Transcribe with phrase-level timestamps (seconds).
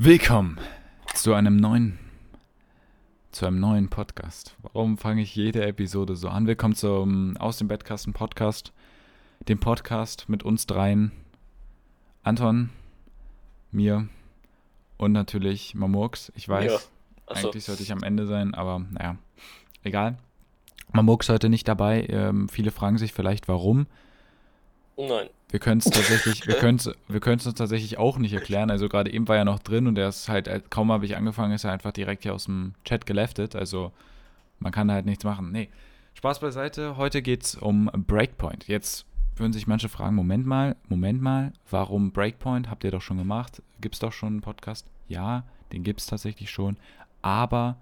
[0.00, 0.60] Willkommen
[1.14, 1.98] zu einem neuen,
[3.32, 4.54] zu einem neuen Podcast.
[4.62, 6.46] Warum fange ich jede Episode so an?
[6.46, 8.72] Willkommen zum Aus dem Bettkasten Podcast,
[9.48, 11.10] dem Podcast mit uns dreien,
[12.22, 12.70] Anton,
[13.72, 14.08] mir
[14.98, 16.32] und natürlich Mamurks.
[16.36, 16.78] Ich weiß, Ja.
[17.26, 17.48] Achso.
[17.48, 19.16] eigentlich sollte ich am Ende sein, aber naja,
[19.82, 20.16] egal.
[20.92, 22.06] Mamurks heute nicht dabei.
[22.08, 23.86] Ähm, viele fragen sich vielleicht, warum.
[24.96, 25.28] Nein.
[25.50, 28.70] Wir können es tatsächlich, wir können es wir können's uns tatsächlich auch nicht erklären.
[28.70, 31.52] Also gerade eben war er noch drin und er ist halt, kaum habe ich angefangen,
[31.52, 33.56] ist er einfach direkt hier aus dem Chat geleftet.
[33.56, 33.92] Also
[34.58, 35.52] man kann halt nichts machen.
[35.52, 35.68] Nee,
[36.14, 36.96] Spaß beiseite.
[36.96, 38.66] Heute geht es um Breakpoint.
[38.66, 39.06] Jetzt
[39.36, 42.68] würden sich manche fragen, Moment mal, Moment mal, warum Breakpoint?
[42.68, 43.62] Habt ihr doch schon gemacht?
[43.80, 44.86] Gibt es doch schon einen Podcast?
[45.06, 46.76] Ja, den gibt es tatsächlich schon.
[47.22, 47.76] Aber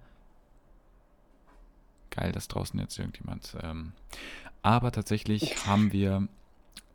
[2.11, 3.55] geil, dass draußen jetzt irgendjemand.
[3.63, 3.93] Ähm,
[4.61, 6.27] aber tatsächlich haben wir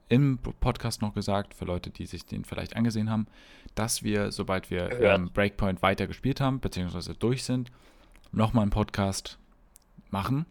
[0.09, 3.27] im Podcast noch gesagt, für Leute, die sich den vielleicht angesehen haben,
[3.75, 7.71] dass wir, sobald wir ähm, Breakpoint weiter gespielt haben, beziehungsweise durch sind,
[8.31, 9.39] nochmal einen Podcast
[10.11, 10.47] machen.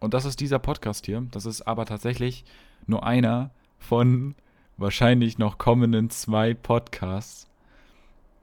[0.00, 1.26] Und das ist dieser Podcast hier.
[1.30, 2.44] Das ist aber tatsächlich
[2.86, 4.34] nur einer von
[4.76, 7.48] wahrscheinlich noch kommenden zwei Podcasts.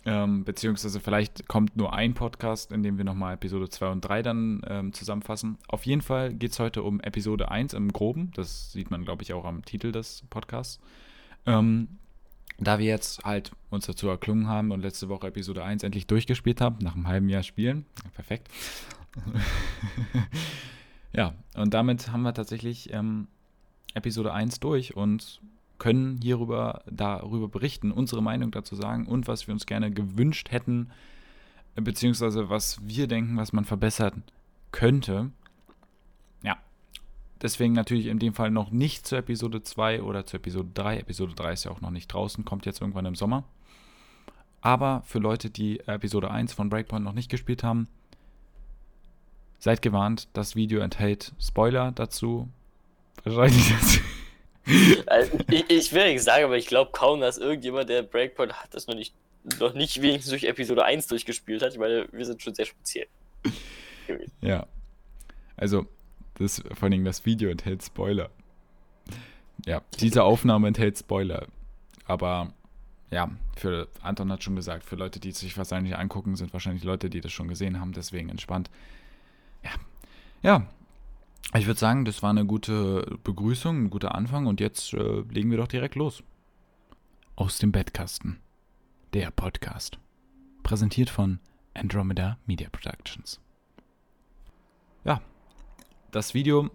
[0.06, 4.22] Ähm, beziehungsweise vielleicht kommt nur ein Podcast, in dem wir nochmal Episode 2 und 3
[4.22, 5.58] dann ähm, zusammenfassen.
[5.68, 8.32] Auf jeden Fall geht es heute um Episode 1 im Groben.
[8.36, 10.80] Das sieht man, glaube ich, auch am Titel des Podcasts.
[11.46, 12.00] Ähm,
[12.58, 16.60] da wir jetzt halt uns dazu erklungen haben und letzte Woche Episode 1 endlich durchgespielt
[16.60, 17.86] haben, nach einem halben Jahr Spielen.
[18.14, 18.50] Perfekt.
[21.14, 23.28] ja, und damit haben wir tatsächlich ähm,
[23.94, 25.42] Episode 1 durch und
[25.84, 30.92] können hierüber darüber berichten, unsere Meinung dazu sagen und was wir uns gerne gewünscht hätten,
[31.76, 34.24] beziehungsweise was wir denken, was man verbessern
[34.72, 35.32] könnte.
[36.42, 36.56] Ja.
[37.42, 41.00] Deswegen natürlich in dem Fall noch nicht zur Episode 2 oder zur Episode 3.
[41.00, 43.44] Episode 3 ist ja auch noch nicht draußen, kommt jetzt irgendwann im Sommer.
[44.62, 47.90] Aber für Leute, die Episode 1 von Breakpoint noch nicht gespielt haben,
[49.60, 52.48] seid gewarnt, das Video enthält Spoiler dazu.
[53.26, 54.00] Wahrscheinlich dazu.
[55.08, 58.74] Also, ich, ich will nicht sagen, aber ich glaube kaum, dass irgendjemand, der Breakpoint hat,
[58.74, 59.14] das noch nicht,
[59.60, 63.08] noch nicht wenigstens durch Episode 1 durchgespielt hat, weil wir sind schon sehr speziell.
[64.42, 64.68] Ja.
[65.58, 65.86] Also,
[66.36, 68.30] das, vor allem das Video enthält Spoiler.
[69.66, 71.48] Ja, diese Aufnahme enthält Spoiler.
[72.06, 72.54] Aber
[73.12, 77.10] ja, für Anton hat schon gesagt, für Leute, die sich wahrscheinlich angucken, sind wahrscheinlich Leute,
[77.10, 78.70] die das schon gesehen haben, deswegen entspannt.
[79.64, 79.72] Ja.
[80.42, 80.68] Ja.
[81.56, 85.52] Ich würde sagen, das war eine gute Begrüßung, ein guter Anfang und jetzt äh, legen
[85.52, 86.24] wir doch direkt los.
[87.36, 88.40] Aus dem Bettkasten.
[89.14, 90.00] Der Podcast.
[90.64, 91.40] Präsentiert von
[91.76, 93.40] Andromeda Media Productions.
[95.04, 95.22] Ja,
[96.12, 96.70] das Video.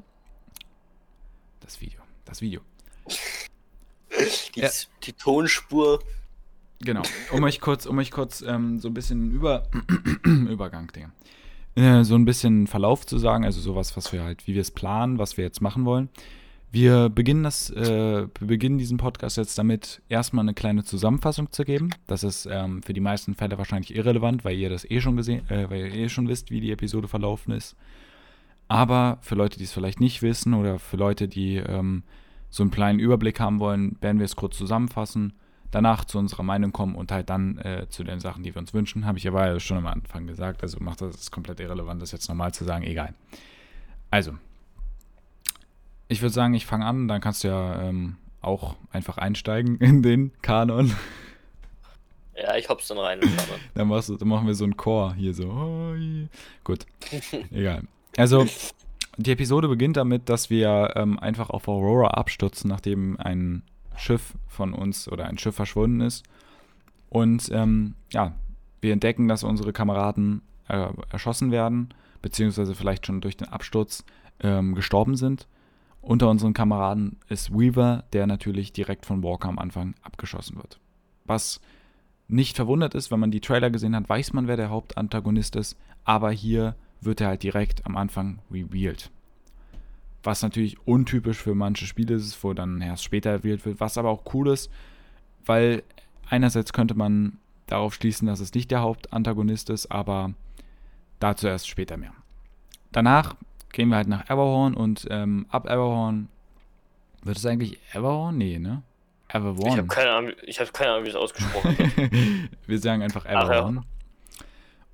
[1.61, 2.01] Das Video.
[2.25, 2.61] Das Video.
[4.55, 4.69] Die, Ja.
[5.03, 6.01] die Tonspur.
[6.81, 7.03] Genau.
[7.33, 9.69] Um euch kurz, um euch kurz ähm, so ein bisschen über
[10.25, 11.11] Übergang, Digga.
[11.79, 14.73] Äh, so ein bisschen Verlauf zu sagen, also sowas, was wir halt, wie wir es
[14.73, 16.09] planen, was wir jetzt machen wollen.
[16.73, 21.91] Wir beginnen das, äh, beginnen diesen Podcast jetzt damit, erstmal eine kleine Zusammenfassung zu geben.
[22.09, 25.49] Das ist ähm, für die meisten Fälle wahrscheinlich irrelevant, weil ihr das eh schon gesehen,
[25.51, 27.77] äh, weil ihr eh schon wisst, wie die Episode verlaufen ist.
[28.67, 32.03] Aber für Leute, die es vielleicht nicht wissen oder für Leute, die ähm,
[32.51, 35.33] so einen kleinen Überblick haben wollen, werden wir es kurz zusammenfassen,
[35.71, 38.75] danach zu unserer Meinung kommen und halt dann äh, zu den Sachen, die wir uns
[38.75, 39.07] wünschen.
[39.07, 42.13] Habe ich aber ja schon am Anfang gesagt, also macht das ist komplett irrelevant, das
[42.13, 43.15] jetzt nochmal zu sagen, egal.
[44.11, 44.33] Also,
[46.09, 50.03] ich würde sagen, ich fange an, dann kannst du ja ähm, auch einfach einsteigen in
[50.03, 50.95] den Kanon.
[52.41, 53.21] Ja, ich hopp's dann rein.
[53.75, 55.53] Dann, machst du, dann machen wir so einen Chor hier so.
[55.53, 56.29] Hoi.
[56.63, 56.87] Gut,
[57.51, 57.83] egal.
[58.17, 58.47] Also,
[59.17, 63.65] die Episode beginnt damit, dass wir ähm, einfach auf Aurora abstürzen, nachdem ein
[63.99, 66.25] Schiff von uns oder ein Schiff verschwunden ist.
[67.09, 68.35] Und ähm, ja,
[68.81, 74.05] wir entdecken, dass unsere Kameraden äh, erschossen werden, beziehungsweise vielleicht schon durch den Absturz
[74.41, 75.49] ähm, gestorben sind.
[76.01, 80.79] Unter unseren Kameraden ist Weaver, der natürlich direkt von Walker am Anfang abgeschossen wird.
[81.25, 81.61] Was
[82.29, 85.77] nicht verwundert ist, wenn man die Trailer gesehen hat, weiß man, wer der Hauptantagonist ist,
[86.05, 89.11] aber hier wird er halt direkt am Anfang revealed.
[90.23, 94.11] Was natürlich untypisch für manche Spiele ist, wo dann erst später revealed wird, was aber
[94.11, 94.71] auch cool ist,
[95.47, 95.83] weil
[96.29, 100.33] einerseits könnte man darauf schließen, dass es nicht der Hauptantagonist ist, aber
[101.21, 102.13] dazu erst später mehr.
[102.93, 103.37] Danach
[103.73, 106.29] gehen wir halt nach Everhorn und ähm, ab Everhorn
[107.23, 108.39] wird es eigentlich Everhorn?
[108.39, 108.83] Nee, ne?
[109.29, 109.77] Ich Everhorn.
[109.77, 112.11] habe keine Ahnung, ich habe keine Ahnung, wie das ausgesprochen wird.
[112.67, 113.71] wir sagen einfach Ach ja.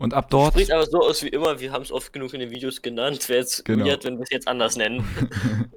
[0.04, 0.52] Und ab dort.
[0.52, 3.28] Spricht aber so aus wie immer, wir haben es oft genug in den Videos genannt.
[3.28, 3.84] Wäre jetzt Genau.
[3.86, 5.04] weird, wenn wir es jetzt anders nennen.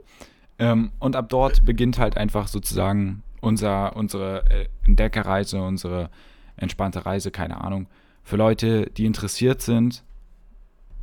[0.60, 6.10] Ähm, und ab dort beginnt halt einfach sozusagen unser, unsere äh, Entdeckerreise, unsere
[6.56, 7.86] entspannte Reise, keine Ahnung,
[8.24, 10.04] für Leute, die interessiert sind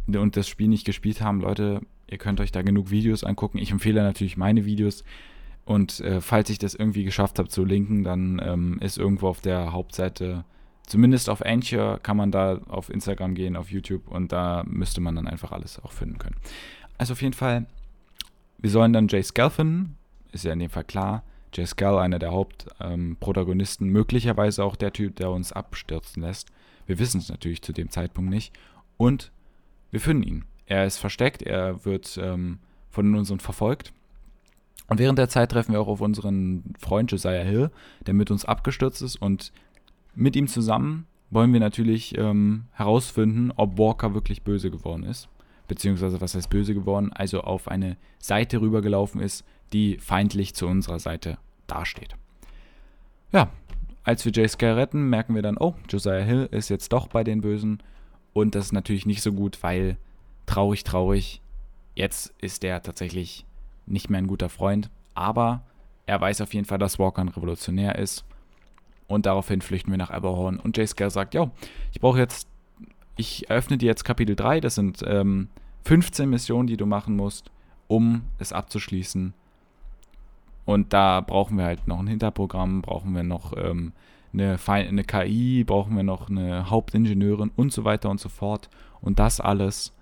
[0.09, 3.59] und das Spiel nicht gespielt haben, Leute, ihr könnt euch da genug Videos angucken.
[3.59, 5.05] Ich empfehle natürlich meine Videos.
[5.65, 9.41] Und äh, falls ich das irgendwie geschafft habe zu linken, dann ähm, ist irgendwo auf
[9.41, 10.45] der Hauptseite,
[10.87, 15.17] zumindest auf Anchor, kann man da auf Instagram gehen, auf YouTube und da müsste man
[15.17, 16.37] dann einfach alles auch finden können.
[16.99, 17.67] Also auf jeden Fall,
[18.59, 19.97] wir sollen dann Jay Scall finden,
[20.33, 21.23] ist ja in dem Fall klar.
[21.53, 26.49] Jay Scall, einer der Hauptprotagonisten, ähm, möglicherweise auch der Typ, der uns abstürzen lässt.
[26.87, 28.53] Wir wissen es natürlich zu dem Zeitpunkt nicht.
[28.97, 29.31] Und
[29.91, 30.45] wir finden ihn.
[30.67, 32.59] Er ist versteckt, er wird ähm,
[32.91, 33.93] von unseren verfolgt.
[34.89, 37.71] Und während der Zeit treffen wir auch auf unseren Freund Josiah Hill,
[38.07, 39.17] der mit uns abgestürzt ist.
[39.17, 39.53] Und
[40.15, 45.29] mit ihm zusammen wollen wir natürlich ähm, herausfinden, ob Walker wirklich böse geworden ist.
[45.67, 47.13] Beziehungsweise, was heißt böse geworden?
[47.13, 52.17] Also auf eine Seite rübergelaufen ist, die feindlich zu unserer Seite dasteht.
[53.33, 53.51] Ja,
[54.05, 57.25] als wir Jay Scare retten, merken wir dann, oh, Josiah Hill ist jetzt doch bei
[57.25, 57.83] den Bösen.
[58.35, 59.97] Und das ist natürlich nicht so gut, weil
[60.47, 61.41] traurig, traurig,
[61.95, 63.47] jetzt ist er tatsächlich
[63.87, 64.91] nicht mehr ein guter Freund.
[65.15, 65.63] Aber
[66.07, 68.25] er weiß auf jeden Fall, dass Walker ein Revolutionär ist.
[69.07, 70.59] Und daraufhin flüchten wir nach Aberhorn.
[70.59, 71.51] Und Jay Scare sagt, ja,
[71.93, 72.49] ich brauche jetzt,
[73.17, 74.61] ich eröffne dir jetzt Kapitel 3.
[74.61, 75.49] Das sind ähm,
[75.85, 77.51] 15 Missionen, die du machen musst,
[77.87, 79.35] um es abzuschließen.
[80.65, 83.93] Und da brauchen wir halt noch ein Hinterprogramm, brauchen wir noch ähm,
[84.33, 88.71] eine, eine KI, brauchen wir noch eine Hauptingenieurin und so weiter und so fort.
[89.01, 89.93] Und das alles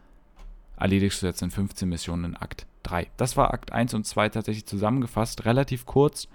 [0.78, 3.08] erledigst du jetzt in 15 Missionen in Akt 3.
[3.16, 6.28] Das war Akt 1 und 2 tatsächlich zusammengefasst, relativ kurz,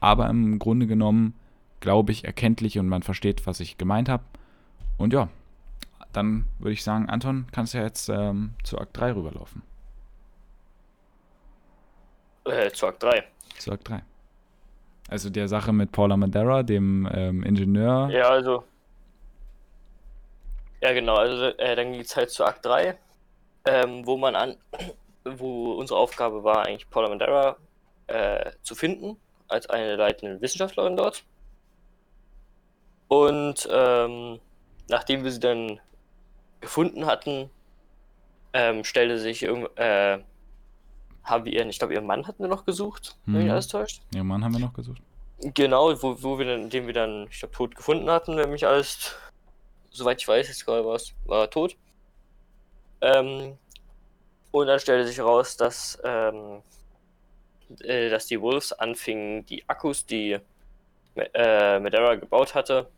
[0.00, 1.34] aber im Grunde genommen,
[1.80, 4.24] glaube ich, erkenntlich und man versteht, was ich gemeint habe.
[4.96, 5.28] Und ja,
[6.12, 9.62] dann würde ich sagen, Anton, kannst du ja jetzt ähm, zu Akt 3 rüberlaufen.
[12.44, 13.24] Äh, zu Akt 3.
[13.58, 14.02] Zu Akt 3.
[15.08, 18.08] Also der Sache mit Paula Madeira, dem ähm, Ingenieur.
[18.10, 18.64] Ja, also.
[20.80, 21.16] Ja, genau.
[21.16, 22.96] Also äh, dann geht es halt zu Akt 3,
[23.66, 24.56] ähm, wo man an,
[25.24, 27.56] wo unsere Aufgabe war, eigentlich Paula Madeira
[28.06, 29.16] äh, zu finden,
[29.48, 31.24] als eine leitende Wissenschaftlerin dort.
[33.08, 34.38] Und ähm,
[34.88, 35.80] nachdem wir sie dann
[36.60, 37.50] gefunden hatten,
[38.52, 40.22] ähm, stellte sich irgendwie, äh,
[41.24, 43.32] haben wir ihren, ich glaube, ihren Mann hatten wir noch gesucht, mhm.
[43.32, 43.52] wenn mich mhm.
[43.52, 44.02] alles täuscht.
[44.14, 45.02] Ihren Mann haben wir noch gesucht.
[45.40, 48.66] Genau, wo, wo wir dann, den wir dann, ich glaube, tot gefunden hatten, wenn mich
[48.66, 49.14] alles,
[49.90, 51.76] soweit ich weiß, jetzt gerade war, war tot.
[53.00, 53.56] Ähm,
[54.50, 56.62] und dann stellte sich heraus, dass, ähm,
[57.80, 60.38] äh, dass die Wolves anfingen, die Akkus, die
[61.14, 62.88] äh, Medera gebaut hatte,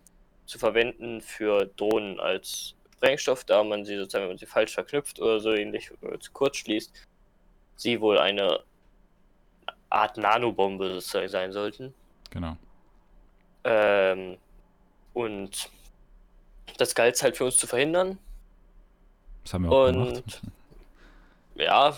[0.51, 5.21] zu verwenden für Drohnen als Sprengstoff, da man sie sozusagen, wenn man sie falsch verknüpft
[5.21, 6.93] oder so ähnlich oder zu kurz schließt,
[7.77, 8.61] sie wohl eine
[9.89, 11.95] Art Nanobombe sozusagen sein sollten.
[12.31, 12.57] Genau.
[13.63, 14.39] Ähm,
[15.15, 15.71] und
[16.79, 18.19] das galt es halt für uns zu verhindern.
[19.45, 20.43] Das haben wir auch und, gemacht.
[21.55, 21.97] Ja,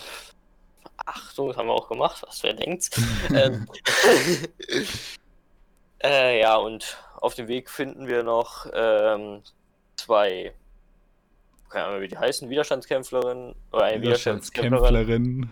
[0.97, 2.91] Achtung, das haben wir auch gemacht, was wer denkt.
[3.33, 3.67] ähm,
[6.03, 9.41] äh, ja, und auf dem Weg finden wir noch ähm,
[9.95, 10.53] zwei
[11.73, 15.49] keine Ahnung, wie die heißen, Widerstandskämpflerin oder eine Widerstandskämpferin.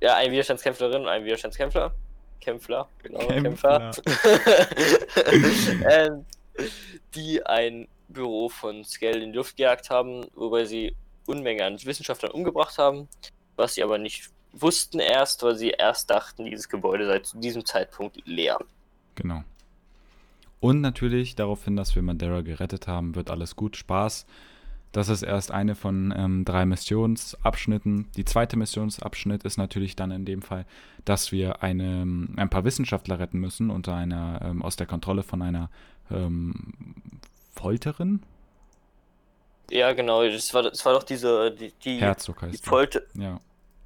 [0.00, 1.92] Ja, eine Widerstandskämpflerin und ein Widerstandskämpfer.
[2.40, 3.92] Kämpfler, genau, Kämpfer.
[5.90, 6.24] ähm,
[7.14, 10.96] die ein Büro von Scale in die Luft gejagt haben, wobei sie
[11.26, 13.08] Unmenge an Wissenschaftlern umgebracht haben,
[13.56, 17.64] was sie aber nicht wussten erst, weil sie erst dachten, dieses Gebäude sei zu diesem
[17.64, 18.58] Zeitpunkt leer.
[19.14, 19.44] Genau.
[20.62, 24.26] Und natürlich daraufhin, dass wir Madeira gerettet haben, wird alles gut, Spaß.
[24.92, 28.08] Das ist erst eine von ähm, drei Missionsabschnitten.
[28.16, 30.64] Die zweite Missionsabschnitt ist natürlich dann in dem Fall,
[31.04, 32.02] dass wir eine,
[32.36, 35.68] ein paar Wissenschaftler retten müssen unter einer, ähm, aus der Kontrolle von einer
[36.12, 36.54] ähm,
[37.50, 38.22] Folterin.
[39.68, 40.22] Ja, genau.
[40.28, 43.00] Das war, das war doch diese, die, die Herzog heißt die Folter.
[43.14, 43.40] Ja.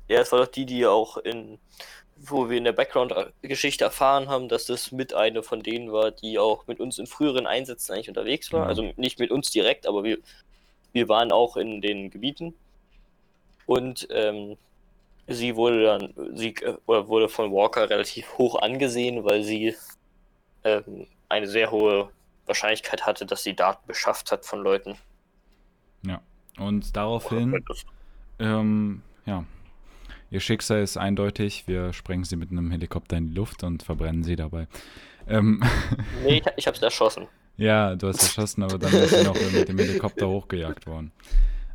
[0.08, 1.58] Ja, es war doch die, die auch in,
[2.18, 6.38] wo wir in der Background-Geschichte erfahren haben, dass das mit eine von denen war, die
[6.38, 8.62] auch mit uns in früheren Einsätzen eigentlich unterwegs war.
[8.62, 8.66] Ja.
[8.66, 10.18] Also nicht mit uns direkt, aber wir
[10.96, 12.54] wir waren auch in den Gebieten
[13.66, 14.56] und ähm,
[15.26, 19.74] sie wurde dann, sie äh, wurde von Walker relativ hoch angesehen, weil sie
[20.64, 22.08] ähm, eine sehr hohe
[22.46, 24.96] Wahrscheinlichkeit hatte, dass sie Daten beschafft hat von Leuten.
[26.06, 26.22] Ja,
[26.58, 27.62] und daraufhin,
[28.38, 29.44] ähm, ja,
[30.30, 31.64] ihr Schicksal ist eindeutig.
[31.66, 34.66] Wir sprengen sie mit einem Helikopter in die Luft und verbrennen sie dabei.
[35.28, 35.62] Ähm,
[36.24, 37.26] nee, ich, ich hab's erschossen.
[37.56, 41.12] Ja, du hast erschossen, aber dann ist sie noch mit dem Helikopter hochgejagt worden.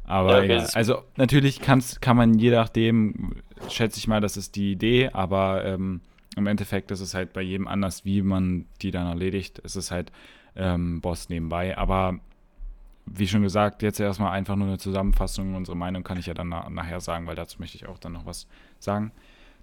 [0.04, 0.70] Aber ja, egal.
[0.74, 3.36] Also natürlich kann's, kann man je nachdem,
[3.70, 6.02] schätze ich mal, das ist die Idee, aber ähm,
[6.36, 9.62] im Endeffekt ist es halt bei jedem anders, wie man die dann erledigt.
[9.64, 10.12] Es ist halt
[10.56, 11.78] ähm, Boss nebenbei.
[11.78, 12.20] Aber
[13.06, 15.56] wie schon gesagt, jetzt erstmal einfach nur eine Zusammenfassung.
[15.56, 18.14] Unsere Meinung kann ich ja dann na nachher sagen, weil dazu möchte ich auch dann
[18.14, 18.48] noch was
[18.80, 19.12] sagen.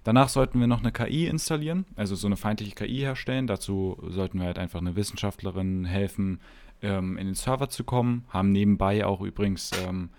[0.03, 3.47] Danach sollten wir noch eine KI installieren, also so eine feindliche KI herstellen.
[3.47, 6.39] Dazu sollten wir halt einfach eine Wissenschaftlerin helfen,
[6.81, 8.25] ähm, in den Server zu kommen.
[8.29, 10.09] Haben nebenbei auch übrigens ähm,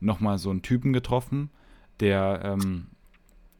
[0.00, 1.50] nochmal so einen Typen getroffen,
[2.00, 2.86] der ähm,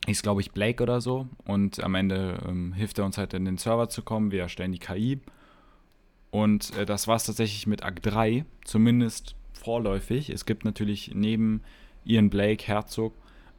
[0.07, 1.29] ist, glaube ich, Blake oder so.
[1.45, 4.31] Und am Ende ähm, hilft er uns halt in den Server zu kommen.
[4.31, 5.21] Wir erstellen die KI.
[6.37, 10.29] Und äh, das war es tatsächlich mit Akt 3, zumindest vorläufig.
[10.29, 11.63] Es gibt natürlich neben
[12.05, 13.15] Ian Blake, Herzog,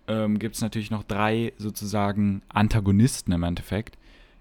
[0.08, 3.98] ähm, gibt es natürlich noch drei sozusagen Antagonisten im Endeffekt.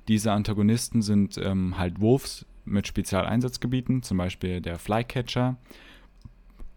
[0.06, 5.56] Diese Antagonisten sind ähm, halt Wolves mit Spezialeinsatzgebieten, zum Beispiel der Flycatcher,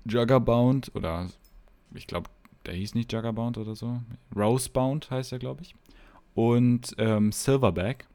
[0.05, 1.27] Juggerbound oder
[1.93, 2.29] ich glaube,
[2.65, 3.99] der hieß nicht Juggerbound oder so.
[4.33, 5.75] Rosebound heißt er, glaube ich.
[6.35, 8.07] Und ähm, Silverback.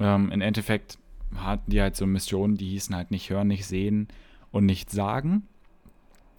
[0.00, 0.98] Ähm, Im Endeffekt
[1.36, 4.08] hatten die halt so Missionen, die hießen halt nicht hören, nicht sehen
[4.50, 5.46] und nicht sagen.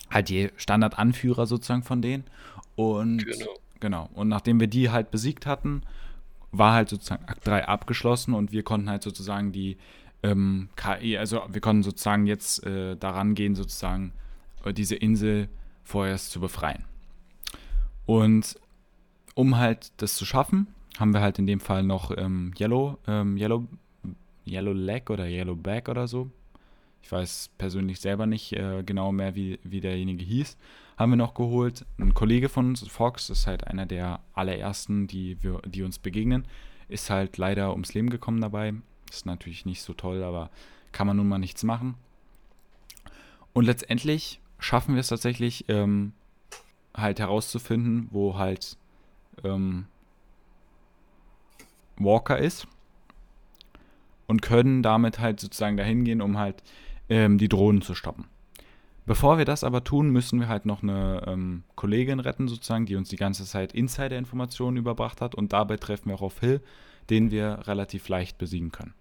[0.09, 2.25] Halt die Standardanführer sozusagen von denen.
[2.75, 3.53] Und genau.
[3.79, 4.09] genau.
[4.13, 5.81] Und nachdem wir die halt besiegt hatten,
[6.51, 9.77] war halt sozusagen Akt 3 abgeschlossen und wir konnten halt sozusagen die
[10.21, 14.13] ähm, KI, also wir konnten sozusagen jetzt äh, daran gehen, sozusagen
[14.63, 15.50] äh, diese Insel
[15.83, 16.85] vorerst zu befreien.
[18.05, 18.55] Und
[19.35, 20.67] um halt das zu schaffen,
[21.00, 23.65] haben wir halt in dem Fall noch ähm, Yellow, ähm, Yellow,
[24.45, 26.31] Yellow Leg oder Yellow Back oder so.
[27.01, 30.57] Ich weiß persönlich selber nicht äh, genau mehr, wie, wie derjenige hieß.
[30.97, 31.85] Haben wir noch geholt.
[31.97, 36.45] Ein Kollege von uns, Fox, ist halt einer der allerersten, die, wir, die uns begegnen.
[36.88, 38.73] Ist halt leider ums Leben gekommen dabei.
[39.12, 40.50] Ist natürlich nicht so toll, aber
[40.91, 41.95] kann man nun mal nichts machen.
[43.51, 46.13] Und letztendlich schaffen wir es tatsächlich, ähm,
[46.95, 48.77] halt herauszufinden, wo halt
[49.43, 49.88] ähm,
[51.97, 52.67] Walker ist
[54.34, 56.63] und können damit halt sozusagen dahin gehen, um halt
[57.08, 58.25] ähm, die Drohnen zu stoppen.
[59.06, 62.96] Bevor wir das aber tun, müssen wir halt noch eine ähm, Kollegin retten, sozusagen, die
[62.96, 66.62] uns die ganze Zeit Insider-Informationen überbracht hat und dabei treffen wir auch auf Hill,
[67.12, 68.96] den wir relativ leicht besiegen können.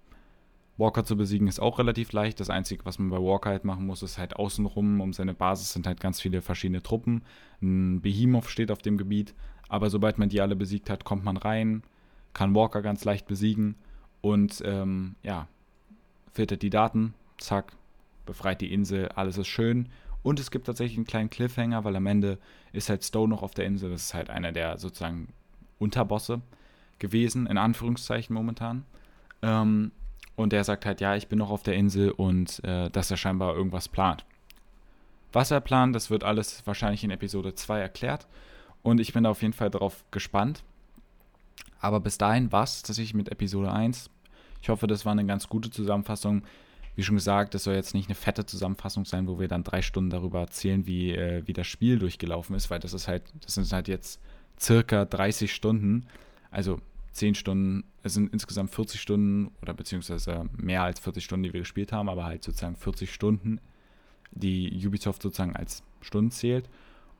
[0.77, 2.39] Walker zu besiegen ist auch relativ leicht.
[2.39, 5.73] Das Einzige, was man bei Walker halt machen muss, ist halt außenrum um seine Basis
[5.73, 7.23] sind halt ganz viele verschiedene Truppen.
[7.63, 9.35] Ein Behemoth steht auf dem Gebiet,
[9.71, 11.85] aber sobald man die alle besiegt hat, kommt man rein,
[12.35, 13.77] kann Walker ganz leicht besiegen
[14.23, 15.47] und ähm, ja,
[16.33, 17.73] filtert die Daten, zack,
[18.25, 19.89] befreit die Insel, alles ist schön.
[20.23, 22.39] Und es gibt tatsächlich einen kleinen Cliffhanger, weil am Ende
[22.73, 23.91] ist halt Stowe noch auf der Insel.
[23.91, 25.29] Das ist halt einer der sozusagen
[25.79, 26.41] Unterbosse
[27.01, 28.85] gewesen, in Anführungszeichen momentan.
[29.43, 29.91] Ähm,
[30.37, 33.17] und der sagt halt, ja, ich bin noch auf der Insel und äh, dass er
[33.17, 34.25] scheinbar irgendwas plant.
[35.33, 38.29] Was er plant, das wird alles wahrscheinlich in Episode 2 erklärt.
[38.83, 40.63] Und ich bin da auf jeden Fall drauf gespannt.
[41.83, 44.09] Aber bis dahin war es tatsächlich mit Episode 1.
[44.63, 46.45] Ich hoffe, das war eine ganz gute Zusammenfassung.
[46.95, 49.83] Wie schon gesagt, das soll jetzt nicht eine fette Zusammenfassung sein, wo wir dann drei
[49.83, 53.55] Stunden darüber erzählen, wie, äh, wie das Spiel durchgelaufen ist, weil das ist halt, das
[53.55, 54.21] sind halt jetzt
[54.61, 56.07] circa 30 Stunden.
[56.53, 56.81] Also
[57.13, 61.61] 10 Stunden, es sind insgesamt 40 Stunden oder beziehungsweise mehr als 40 Stunden, die wir
[61.61, 63.61] gespielt haben, aber halt sozusagen 40 Stunden,
[64.31, 66.69] die Ubisoft sozusagen als Stunden zählt.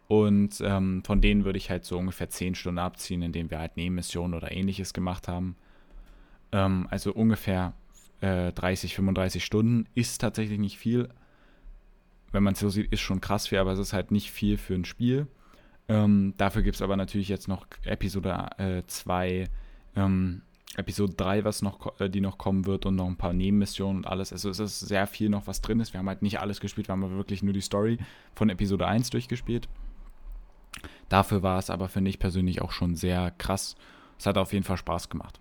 [0.09, 3.77] Und ähm, von denen würde ich halt so ungefähr 10 Stunden abziehen, indem wir halt
[3.77, 5.57] Nebenmissionen oder ähnliches gemacht haben.
[6.53, 7.73] Ähm, also ungefähr
[8.21, 11.09] äh, 30, 35 Stunden ist tatsächlich nicht viel.
[12.31, 14.59] Wenn man es so sieht, ist schon krass viel, aber es ist halt nicht viel
[14.59, 15.27] für ein Spiel.
[15.89, 19.47] Ähm, dafür gibt es aber natürlich jetzt noch Episode 2 äh,
[19.97, 20.43] ähm,
[20.77, 21.63] Episode 3, was
[21.99, 24.33] äh, die noch kommen wird und noch ein paar Nebenmissionen und alles.
[24.33, 25.93] Also es ist sehr viel noch, was drin ist.
[25.93, 27.99] Wir haben halt nicht alles gespielt, wir haben wirklich nur die Story
[28.35, 29.69] von Episode 1 durchgespielt.
[31.09, 33.77] Dafür war es aber, finde ich persönlich, auch schon sehr krass.
[34.19, 35.41] Es hat auf jeden Fall Spaß gemacht.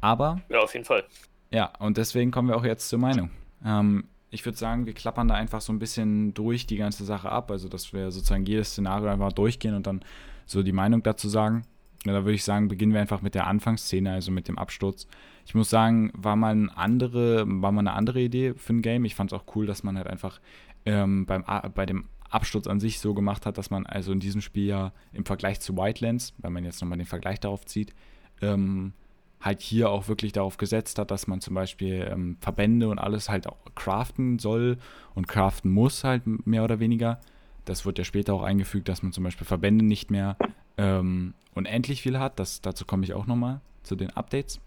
[0.00, 0.40] Aber.
[0.48, 1.04] Ja, auf jeden Fall.
[1.50, 3.30] Ja, und deswegen kommen wir auch jetzt zur Meinung.
[3.64, 7.30] Ähm, ich würde sagen, wir klappern da einfach so ein bisschen durch die ganze Sache
[7.30, 7.50] ab.
[7.50, 10.04] Also, dass wir sozusagen jedes Szenario einfach durchgehen und dann
[10.46, 11.62] so die Meinung dazu sagen.
[12.04, 15.06] Ja, da würde ich sagen, beginnen wir einfach mit der Anfangsszene, also mit dem Absturz.
[15.46, 19.04] Ich muss sagen, war mal eine andere, war mal eine andere Idee für ein Game.
[19.04, 20.40] Ich fand es auch cool, dass man halt einfach
[20.84, 21.44] ähm, beim,
[21.74, 24.92] bei dem Absturz an sich so gemacht hat, dass man also in diesem Spiel ja
[25.12, 27.94] im Vergleich zu Wildlands, wenn man jetzt nochmal den Vergleich darauf zieht,
[28.42, 28.92] ähm,
[29.40, 33.28] halt hier auch wirklich darauf gesetzt hat, dass man zum Beispiel ähm, Verbände und alles
[33.28, 34.78] halt auch craften soll
[35.14, 37.20] und craften muss halt mehr oder weniger.
[37.64, 40.36] Das wird ja später auch eingefügt, dass man zum Beispiel Verbände nicht mehr
[40.76, 42.38] ähm, unendlich viel hat.
[42.38, 44.60] Das, dazu komme ich auch nochmal zu den Updates.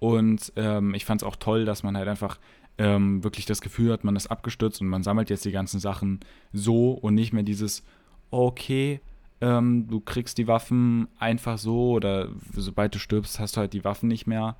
[0.00, 2.38] Und ähm, ich fand es auch toll, dass man halt einfach
[2.78, 6.20] ähm, wirklich das Gefühl hat, man ist abgestürzt und man sammelt jetzt die ganzen Sachen
[6.52, 7.84] so und nicht mehr dieses,
[8.30, 9.00] okay,
[9.40, 13.84] ähm, du kriegst die Waffen einfach so oder sobald du stirbst, hast du halt die
[13.84, 14.56] Waffen nicht mehr.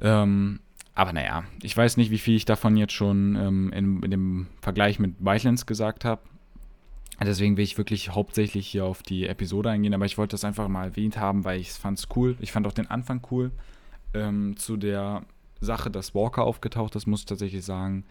[0.00, 0.60] Ähm,
[0.94, 4.46] aber naja, ich weiß nicht, wie viel ich davon jetzt schon ähm, in, in, dem
[4.60, 6.22] Vergleich mit Wildlands gesagt habe.
[7.22, 10.68] Deswegen will ich wirklich hauptsächlich hier auf die Episode eingehen, aber ich wollte das einfach
[10.68, 12.36] mal erwähnt haben, weil ich fand es cool.
[12.40, 13.50] Ich fand auch den Anfang cool.
[14.14, 15.22] Ähm, zu der
[15.60, 18.04] Sache, dass Walker aufgetaucht ist, muss ich tatsächlich sagen,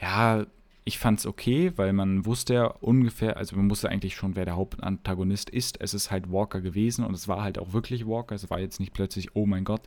[0.00, 0.44] ja,
[0.84, 4.44] ich fand es okay, weil man wusste ja ungefähr, also man wusste eigentlich schon, wer
[4.44, 5.80] der Hauptantagonist ist.
[5.80, 8.34] Es ist halt Walker gewesen und es war halt auch wirklich Walker.
[8.34, 9.82] Es war jetzt nicht plötzlich, oh mein Gott,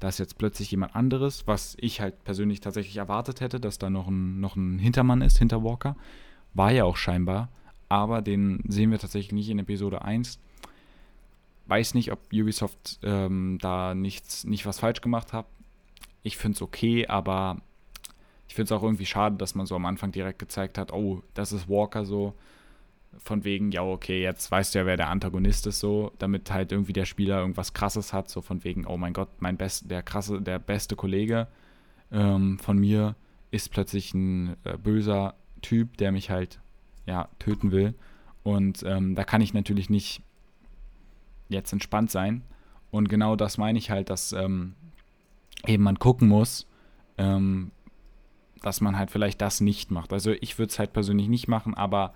[0.00, 3.90] da ist jetzt plötzlich jemand anderes, was ich halt persönlich tatsächlich erwartet hätte, dass da
[3.90, 5.96] noch ein, noch ein Hintermann ist hinter Walker.
[6.52, 7.48] War ja auch scheinbar,
[7.88, 10.40] aber den sehen wir tatsächlich nicht in Episode 1.
[11.66, 15.46] Weiß nicht, ob Ubisoft ähm, da nichts, nicht was falsch gemacht hat.
[16.22, 17.58] Ich finde es okay, aber
[18.48, 21.22] ich finde es auch irgendwie schade, dass man so am Anfang direkt gezeigt hat, oh,
[21.34, 22.34] das ist Walker so.
[23.18, 26.70] Von wegen, ja, okay, jetzt weißt du ja, wer der Antagonist ist, so, damit halt
[26.72, 30.02] irgendwie der Spieler irgendwas krasses hat, so von wegen, oh mein Gott, mein best, der
[30.02, 31.48] krasse, der beste Kollege
[32.12, 33.16] ähm, von mir
[33.50, 36.60] ist plötzlich ein äh, böser Typ, der mich halt
[37.06, 37.94] ja töten will.
[38.42, 40.22] Und ähm, da kann ich natürlich nicht
[41.48, 42.42] jetzt entspannt sein.
[42.90, 44.74] Und genau das meine ich halt, dass ähm,
[45.66, 46.66] eben man gucken muss,
[47.18, 47.70] ähm,
[48.62, 50.12] dass man halt vielleicht das nicht macht.
[50.12, 52.14] Also ich würde es halt persönlich nicht machen, aber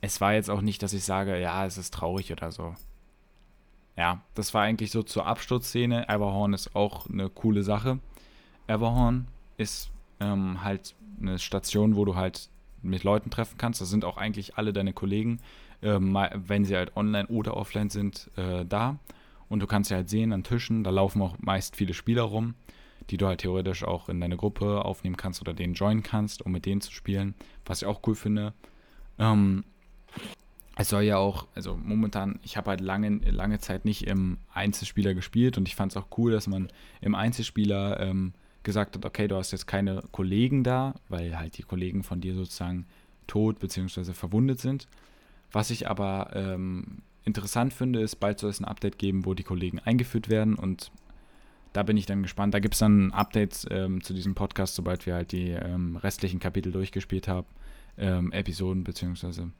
[0.00, 2.74] es war jetzt auch nicht, dass ich sage, ja, es ist traurig oder so.
[3.96, 6.08] Ja, das war eigentlich so zur Absturzszene.
[6.08, 7.98] Everhorn ist auch eine coole Sache.
[8.66, 12.48] Everhorn ist ähm, halt eine Station, wo du halt
[12.82, 13.80] mit Leuten treffen kannst.
[13.80, 15.40] Da sind auch eigentlich alle deine Kollegen,
[15.82, 18.98] ähm, wenn sie halt online oder offline sind, äh, da.
[19.50, 20.84] Und du kannst sie halt sehen an Tischen.
[20.84, 22.54] Da laufen auch meist viele Spieler rum
[23.10, 26.52] die du halt theoretisch auch in deine Gruppe aufnehmen kannst oder denen joinen kannst, um
[26.52, 28.52] mit denen zu spielen, was ich auch cool finde.
[29.18, 29.64] Ähm,
[30.76, 35.14] es soll ja auch, also momentan, ich habe halt lange, lange Zeit nicht im Einzelspieler
[35.14, 36.68] gespielt und ich fand es auch cool, dass man
[37.00, 41.62] im Einzelspieler ähm, gesagt hat, okay, du hast jetzt keine Kollegen da, weil halt die
[41.62, 42.86] Kollegen von dir sozusagen
[43.26, 44.12] tot bzw.
[44.12, 44.88] verwundet sind.
[45.52, 49.42] Was ich aber ähm, interessant finde, ist, bald soll es ein Update geben, wo die
[49.42, 50.90] Kollegen eingeführt werden und
[51.72, 52.52] da bin ich dann gespannt.
[52.52, 56.40] Da gibt es dann Updates ähm, zu diesem Podcast, sobald wir halt die ähm, restlichen
[56.40, 57.46] Kapitel durchgespielt haben,
[57.96, 59.50] ähm, Episoden beziehungsweise.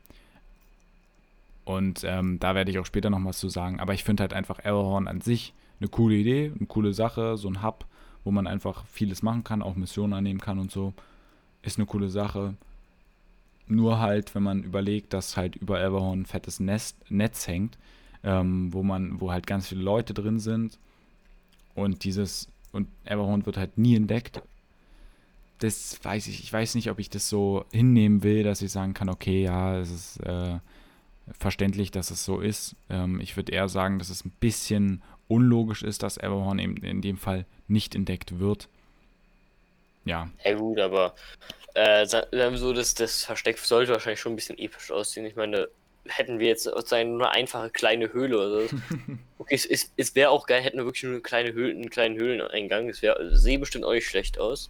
[1.64, 3.78] Und ähm, da werde ich auch später noch was zu sagen.
[3.78, 7.48] Aber ich finde halt einfach Arrowhorn an sich eine coole Idee, eine coole Sache, so
[7.48, 7.86] ein Hub,
[8.24, 10.94] wo man einfach vieles machen kann, auch Missionen annehmen kann und so.
[11.62, 12.54] Ist eine coole Sache.
[13.70, 17.78] Nur halt, wenn man überlegt, dass halt über Everhorn ein fettes Nest, Netz hängt,
[18.24, 20.76] ähm, wo man, wo halt ganz viele Leute drin sind
[21.76, 24.42] und dieses, und Everhorn wird halt nie entdeckt.
[25.60, 28.92] Das weiß ich, ich weiß nicht, ob ich das so hinnehmen will, dass ich sagen
[28.92, 30.58] kann, okay, ja, es ist äh,
[31.38, 32.74] verständlich, dass es so ist.
[32.88, 37.02] Ähm, ich würde eher sagen, dass es ein bisschen unlogisch ist, dass Everhorn eben in
[37.02, 38.68] dem Fall nicht entdeckt wird.
[40.10, 40.28] Ja.
[40.44, 41.14] Ja gut, aber
[41.74, 45.24] äh, so, das, das Versteck sollte wahrscheinlich schon ein bisschen episch aussehen.
[45.24, 45.68] Ich meine,
[46.08, 48.76] hätten wir jetzt sozusagen nur eine einfache kleine Höhle oder so.
[49.38, 51.88] Okay, es, es, es wäre auch geil, hätten wir wirklich nur eine kleine Höhle, einen
[51.88, 52.88] kleinen Höhleneingang.
[52.88, 54.68] Das wäre, sehe bestimmt auch nicht schlecht aus.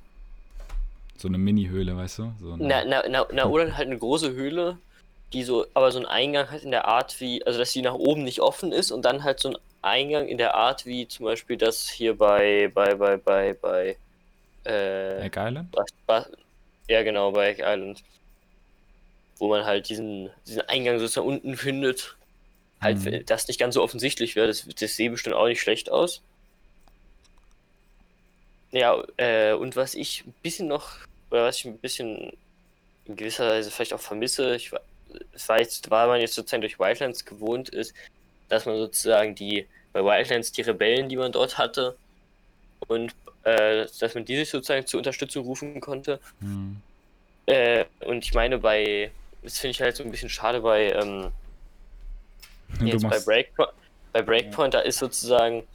[1.16, 2.32] So eine Mini-Höhle, weißt du?
[2.40, 4.78] So na, na, na, na, oder halt eine große Höhle,
[5.32, 7.94] die so, aber so einen Eingang hat in der Art wie, also dass die nach
[7.94, 11.24] oben nicht offen ist und dann halt so ein Eingang in der Art wie zum
[11.24, 13.96] Beispiel das hier bei, bei, bei, bei, bei,
[14.66, 15.26] äh.
[15.26, 15.74] Egg Island?
[16.88, 18.02] ja, genau, bei Egg Island
[19.40, 22.16] wo man halt diesen, diesen Eingang sozusagen unten findet.
[22.80, 23.26] Halt, mhm.
[23.26, 26.22] das nicht ganz so offensichtlich wäre, das, das sehe bestimmt auch nicht schlecht aus.
[28.70, 30.90] Ja, äh, und was ich ein bisschen noch,
[31.30, 32.32] oder was ich ein bisschen
[33.06, 37.70] in gewisser Weise vielleicht auch vermisse, ich weiß, weil man jetzt sozusagen durch Wildlands gewohnt
[37.70, 37.94] ist,
[38.48, 41.96] dass man sozusagen die, bei Wildlands die Rebellen, die man dort hatte,
[42.88, 43.14] und
[43.44, 46.20] äh, dass man die sich sozusagen zur Unterstützung rufen konnte.
[46.40, 46.80] Mhm.
[47.46, 49.10] Äh, und ich meine, bei
[49.42, 51.30] das finde ich halt so ein bisschen schade bei, ähm,
[52.82, 53.70] jetzt bei, Breakpoint,
[54.12, 55.66] bei Breakpoint, da ist sozusagen,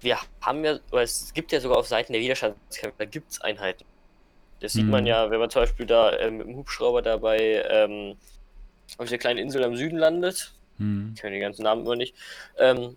[0.00, 3.40] wir haben ja, oder es gibt ja sogar auf Seiten der Widerstandskämpfer, da gibt es
[3.40, 3.84] Einheiten.
[4.60, 5.08] Das sieht man mhm.
[5.08, 8.16] ja, wenn man zum Beispiel da ähm, mit dem Hubschrauber dabei ähm,
[8.96, 10.54] auf dieser kleinen Insel am Süden landet.
[10.78, 11.12] Mhm.
[11.14, 12.14] Ich kenne den ganzen Namen immer nicht.
[12.58, 12.96] Ähm,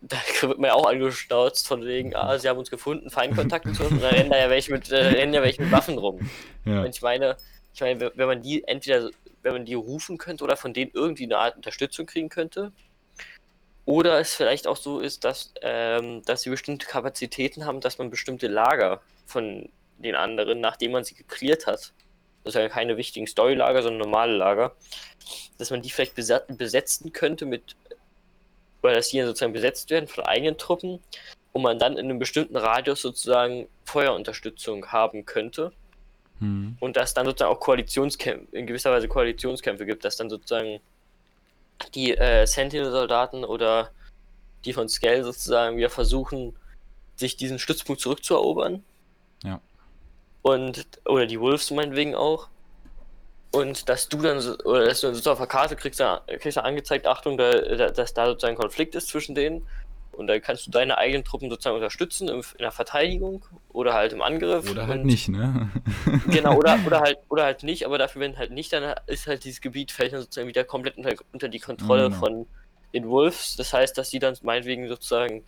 [0.00, 3.74] da wird man ja auch angestauzt von wegen, ah, sie haben uns gefunden, Feindkontakt und
[3.74, 3.84] so.
[3.84, 6.30] Und da rennen da ja welche mit, äh, rennen ja welche mit Waffen rum.
[6.64, 6.82] Ja.
[6.82, 7.36] Und ich meine,
[7.74, 9.10] ich meine, wenn man die entweder,
[9.42, 12.72] wenn man die rufen könnte oder von denen irgendwie eine Art Unterstützung kriegen könnte,
[13.84, 18.10] oder es vielleicht auch so ist, dass, ähm, dass sie bestimmte Kapazitäten haben, dass man
[18.10, 21.92] bestimmte Lager von den anderen, nachdem man sie geklärt hat,
[22.42, 24.74] das sind ja keine wichtigen Story-Lager, sondern normale Lager,
[25.58, 27.76] dass man die vielleicht besetzen könnte mit,
[28.86, 31.00] oder dass die sozusagen besetzt werden von eigenen Truppen
[31.52, 35.72] und man dann in einem bestimmten Radius sozusagen Feuerunterstützung haben könnte.
[36.38, 36.76] Hm.
[36.80, 40.80] Und dass dann sozusagen auch Koalitionskämpfe, in gewisser Weise Koalitionskämpfe gibt, dass dann sozusagen
[41.94, 43.90] die äh, Sentinel-Soldaten oder
[44.64, 46.54] die von Skell sozusagen wieder versuchen,
[47.16, 48.82] sich diesen Stützpunkt zurückzuerobern.
[49.42, 49.60] Ja.
[50.42, 52.48] Und, oder die Wolves meinetwegen auch.
[53.56, 56.58] Und dass du dann, so, oder dass du sozusagen auf der Karte kriegst, da, kriegst
[56.58, 59.66] du angezeigt, Achtung, da, da, dass da sozusagen ein Konflikt ist zwischen denen.
[60.12, 64.12] Und dann kannst du deine eigenen Truppen sozusagen unterstützen in, in der Verteidigung oder halt
[64.12, 64.70] im Angriff.
[64.70, 65.70] Oder halt nicht, ne?
[66.30, 69.44] Genau, oder, oder halt oder halt nicht, aber dafür, wenn halt nicht, dann ist halt
[69.44, 72.16] dieses Gebiet fällt dann sozusagen wieder komplett unter, unter die Kontrolle Genau.
[72.16, 72.46] von
[72.92, 73.56] den Wolves.
[73.56, 75.44] Das heißt, dass die dann meinetwegen sozusagen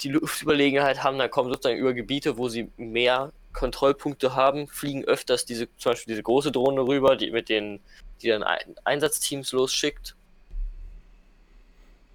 [0.00, 5.44] die Luftüberlegenheit haben, dann kommen sozusagen über Gebiete, wo sie mehr Kontrollpunkte haben, fliegen öfters
[5.44, 7.80] diese, zum Beispiel diese große Drohne rüber, die mit den,
[8.22, 10.14] die dann Ein Einsatzteams losschickt.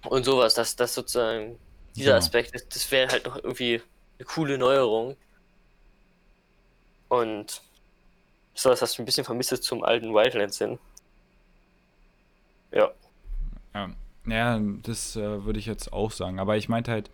[0.04, 1.58] Und sowas, dass das sozusagen,
[1.94, 2.18] dieser Genau.
[2.18, 3.82] Aspekt, das, das wäre halt noch irgendwie
[4.18, 5.16] eine coole Neuerung.
[7.08, 7.62] Und
[8.54, 10.78] sowas, was ich ein bisschen vermisse zum alten Wildlands hin.
[12.72, 12.90] Ja.
[13.74, 13.90] Ja,
[14.26, 16.38] ja das äh, würde ich jetzt auch sagen.
[16.38, 17.10] Aber ich meinte halt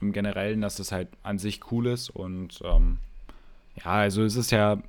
[0.00, 2.98] im Generellen, dass es halt an sich cool ist und ähm,
[3.76, 4.82] ja, also es ist ja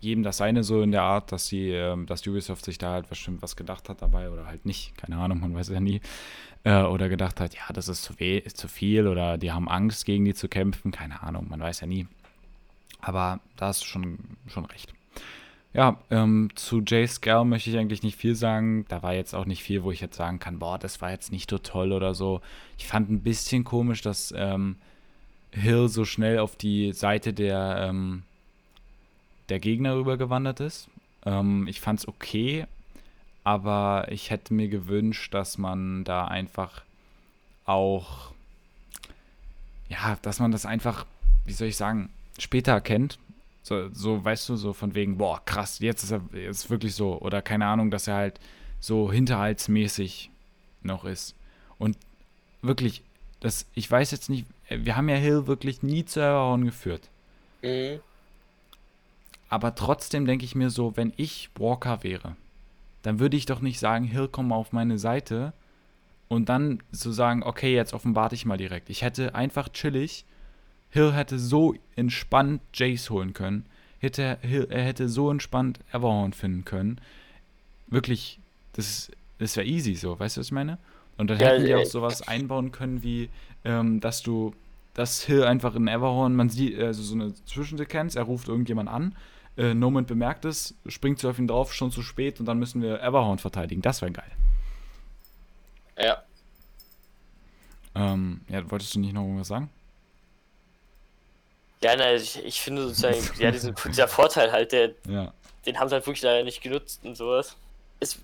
[0.00, 3.08] jedem das seine so in der Art, dass sie, ähm, dass Ubisoft sich da halt
[3.08, 6.00] bestimmt was gedacht hat dabei oder halt nicht, keine Ahnung, man weiß ja nie.
[6.64, 10.04] Äh, oder gedacht hat, ja, das ist zu, ist zu viel oder die haben Angst,
[10.04, 12.08] gegen die zu kämpfen, keine Ahnung, man weiß ja nie.
[13.00, 14.92] Aber da hast du schon, schon recht.
[15.74, 18.84] Ja, ähm, zu Jay Scale möchte ich eigentlich nicht viel sagen.
[18.88, 21.32] Da war jetzt auch nicht viel, wo ich jetzt sagen kann, boah, das war jetzt
[21.32, 22.42] nicht so toll oder so.
[22.76, 24.76] Ich fand ein bisschen komisch, dass ähm,
[25.52, 28.22] Hill so schnell auf die Seite der, ähm,
[29.48, 30.88] der Gegner rübergewandert ist.
[31.24, 32.66] Ähm, ich fand's okay,
[33.44, 36.82] aber ich hätte mir gewünscht, dass man da einfach
[37.64, 38.32] auch,
[39.88, 41.06] ja, dass man das einfach,
[41.44, 43.18] wie soll ich sagen, später erkennt.
[43.62, 47.20] So, so, weißt du, so von wegen, boah, krass, jetzt ist er jetzt wirklich so.
[47.20, 48.40] Oder keine Ahnung, dass er halt
[48.80, 50.30] so hinterhaltsmäßig
[50.82, 51.36] noch ist.
[51.78, 51.96] Und
[52.60, 53.02] wirklich,
[53.38, 54.46] das, ich weiß jetzt nicht,
[54.82, 57.10] wir haben ja Hill wirklich nie zu Everhorn geführt.
[57.62, 58.00] Mhm.
[59.48, 62.36] Aber trotzdem denke ich mir so, wenn ich Walker wäre,
[63.02, 65.52] dann würde ich doch nicht sagen, Hill, komm mal auf meine Seite
[66.28, 68.90] und dann so sagen, okay, jetzt offenbarte ich mal direkt.
[68.90, 70.24] Ich hätte einfach chillig,
[70.90, 73.66] Hill hätte so entspannt Jace holen können,
[74.00, 77.00] hätte, Hill, er hätte so entspannt Everhorn finden können.
[77.88, 78.40] Wirklich,
[78.74, 80.78] das, das wäre easy so, weißt du, was ich meine?
[81.18, 83.30] Und dann Ja, hätten die äh, auch sowas einbauen können, wie,
[83.64, 84.54] ähm, dass du,
[84.94, 89.16] dass Hill einfach in Everhorn, man sieht, also so eine Zwischensequenz, er ruft irgendjemand an,
[89.56, 92.82] äh, Nomad bemerkt es, springt zu auf ihn drauf, schon zu spät und dann müssen
[92.82, 93.82] wir Everhorn verteidigen.
[93.82, 94.30] Das wäre geil.
[95.98, 96.22] Ja.
[97.94, 99.70] Ähm, ja, wolltest du nicht noch irgendwas sagen?
[101.82, 105.32] Ja, nein, ich, ich finde sozusagen, ja, diesen, dieser Vorteil halt, der, Ja.
[105.66, 107.56] den haben sie halt wirklich leider nicht genutzt und sowas.
[108.00, 108.18] Es,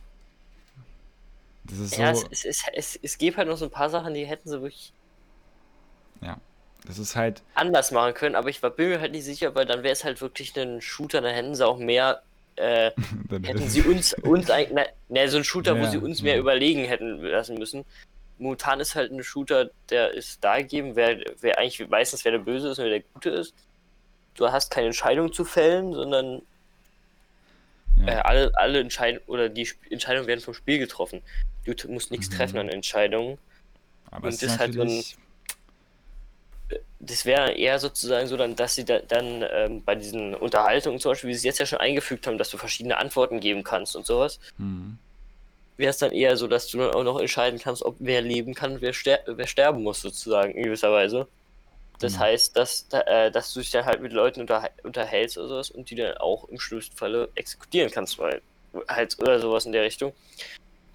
[1.64, 3.90] Das ist ja, so, es, es, es, es, es gibt halt noch so ein paar
[3.90, 4.92] Sachen, die hätten sie wirklich
[6.86, 9.66] das ist halt, anders machen können, aber ich war, bin mir halt nicht sicher, weil
[9.66, 12.22] dann wäre es halt wirklich ein Shooter, dann hätten sie auch mehr,
[12.56, 12.90] äh,
[13.42, 16.34] hätten sie uns, uns eigentlich, ne, ne, so ein Shooter, wo Ja, sie uns mehr
[16.34, 16.40] ja.
[16.40, 17.84] überlegen hätten lassen müssen.
[18.38, 22.38] Momentan ist halt ein Shooter, der ist da gegeben, wer, wer eigentlich meistens wer der
[22.38, 23.52] Böse ist und wer der Gute ist.
[24.36, 26.42] Du hast keine Entscheidung zu fällen, sondern
[28.00, 28.06] ja.
[28.06, 31.20] äh, alle, alle Entscheidungen oder die Sp Entscheidungen werden vom Spiel getroffen.
[31.64, 32.34] Du musst nichts Mhm.
[32.34, 33.38] treffen an Entscheidungen.
[34.12, 35.04] aber und es das ist halt so ein-
[37.09, 41.12] Das wäre eher sozusagen so, dann, dass sie da, dann ähm, bei diesen Unterhaltungen zum
[41.12, 43.97] Beispiel, wie sie es jetzt ja schon eingefügt haben, dass du verschiedene Antworten geben kannst
[43.97, 44.99] und sowas, hm,
[45.79, 48.55] wäre es dann eher so, dass du dann auch noch entscheiden kannst, ob wer leben
[48.55, 51.27] kann und wer, ster wer sterben muss, sozusagen, in gewisser Weise.
[52.01, 52.25] Das Genau.
[52.25, 55.71] heißt, dass, da, äh, dass du dich dann halt mit Leuten unterha unterhältst oder sowas
[55.71, 58.40] und die dann auch im schlimmsten Falle exekutieren kannst, weil
[58.88, 60.12] halt oder sowas in der Richtung.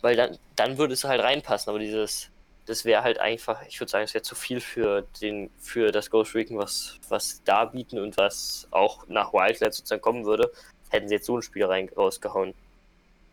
[0.02, 2.30] Weil dann, dann würde es halt reinpassen, aber dieses,
[2.66, 6.10] das wäre halt einfach, ich würde sagen, es wäre zu viel für den, für das
[6.10, 10.52] Ghost Recon, was, was da bieten und was auch nach Wildlands sozusagen kommen würde,
[10.90, 12.54] hätten sie jetzt so ein Spiel rein rausgehauen.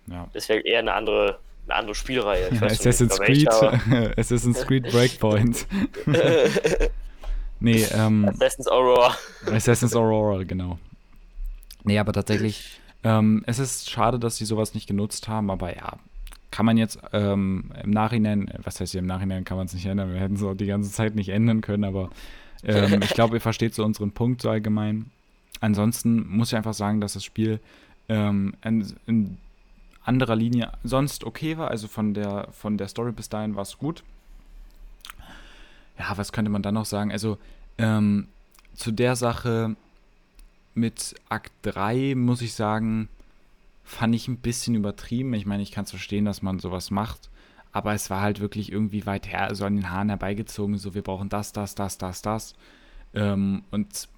[0.07, 0.29] ja.
[0.33, 2.51] Das wäre eher eine andere, eine andere Spielreihe.
[2.61, 5.67] Weiß Assassin's Creed, welche, Assassin's Creed Breakpoint.
[7.63, 9.15] Nee, ähm, Assassin's Aurora.
[9.53, 10.79] Assassin's Aurora, genau.
[11.85, 15.99] Nee, aber tatsächlich, ähm, es ist schade, dass sie sowas nicht genutzt haben, aber ja,
[16.51, 19.87] kann man jetzt ähm, im Nachhinein, was heißt hier im Nachhinein kann man es nicht
[19.87, 22.11] ändern, wir hätten es auch die ganze Zeit nicht ändern können, aber
[22.65, 25.11] ähm, ich glaube, ihr versteht so unseren Punkt so allgemein.
[25.61, 27.61] Ansonsten muss ich einfach sagen, dass das Spiel
[28.09, 29.39] ähm, in, in
[30.05, 33.79] anderer Linie sonst okay war, also von der, von der Story bis dahin war es
[33.79, 34.03] gut.
[35.99, 37.13] ja, was könnte man dann noch sagen?
[37.13, 37.39] Also,
[37.79, 38.27] ähm,
[38.75, 39.77] zu der Sache
[40.75, 43.09] mit Akt 3 muss ich sagen,
[43.91, 45.35] fand ich ein bisschen übertrieben.
[45.35, 47.29] Ich meine, ich kann es verstehen, dass man sowas macht,
[47.73, 51.03] aber es war halt wirklich irgendwie weit her, so an den Haaren herbeigezogen, so wir
[51.03, 52.55] brauchen das, das, das, das, das.
[53.15, 54.09] Ähm, und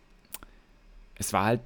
[1.15, 1.61] es war halt,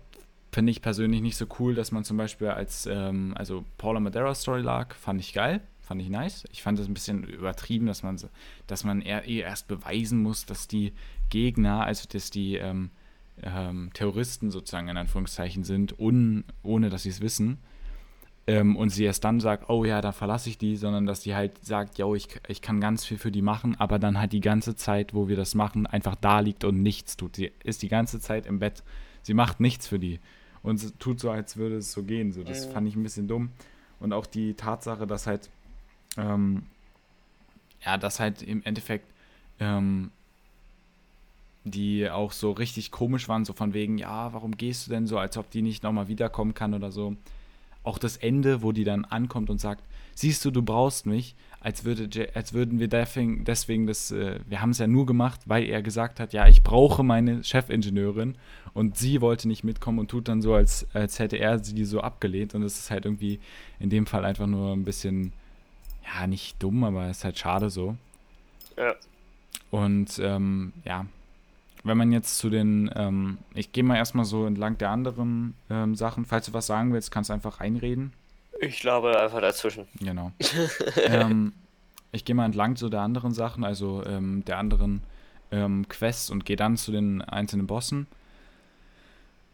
[0.53, 4.35] finde ich persönlich nicht so cool, dass man zum Beispiel als, ähm, also Paula Madera
[4.37, 6.45] Story lag, fand ich geil, fand ich nice.
[6.53, 8.21] Ich fand es ein bisschen übertrieben, dass man,
[8.69, 10.93] dass man eher, eh erst beweisen muss, dass die
[11.29, 12.91] Gegner, also dass die ähm,
[13.43, 17.59] ähm, Terroristen sozusagen in Anführungszeichen sind, un, ohne dass sie es wissen.
[18.49, 21.35] Ähm, und sie erst dann sagt, oh ja, dann verlasse ich die, sondern dass sie
[21.35, 24.41] halt sagt, yo, ich, ich kann ganz viel für die machen, aber dann halt die
[24.41, 27.37] ganze Zeit, wo wir das machen, einfach da liegt und nichts tut.
[27.37, 28.85] Sie ist die ganze Zeit im Bett.
[29.23, 30.21] Sie macht nichts für die.
[30.63, 32.33] Und tut so, als würde es so gehen.
[32.33, 32.73] So, das mhm.
[32.73, 33.51] fand ich ein bisschen dumm.
[33.99, 35.49] Und auch die Tatsache, dass halt,
[36.17, 36.65] ähm,
[37.85, 39.07] ja, dass halt im Endeffekt
[39.59, 40.11] ähm,
[41.65, 45.19] die auch so richtig komisch waren, so von wegen, ja, warum gehst du denn so,
[45.19, 47.17] als ob die nicht nochmal wiederkommen kann oder so.
[47.87, 49.83] Auch das Ende, wo die dann ankommt und sagt,
[50.15, 54.61] siehst du, du brauchst mich, als, würde, als würden wir deswegen, deswegen das, äh, wir
[54.61, 58.35] haben es ja nur gemacht, weil er gesagt hat, ja, ich brauche meine Chefingenieurin
[58.75, 62.01] und sie wollte nicht mitkommen und tut dann so, als, als hätte er sie so
[62.01, 63.41] abgelehnt und es ist halt irgendwie
[63.79, 65.33] in dem Fall einfach nur ein bisschen,
[66.05, 67.97] ja, nicht dumm, aber es ist halt schade so.
[68.77, 68.95] Ja.
[69.71, 71.07] Und ähm, ja,
[71.87, 75.95] wenn man jetzt zu den, ähm, ich gehe mal erstmal so entlang der anderen ähm,
[75.95, 76.25] Sachen.
[76.25, 78.13] Falls du was sagen willst, kannst du einfach reinreden.
[78.61, 79.87] Ich glaube einfach dazwischen.
[80.01, 80.33] Genau.
[81.05, 81.53] ähm,
[82.13, 85.03] ich gehe mal entlang zu der anderen Sachen, also ähm, der anderen
[85.51, 88.07] ähm, Quests und gehe dann zu den einzelnen Bossen.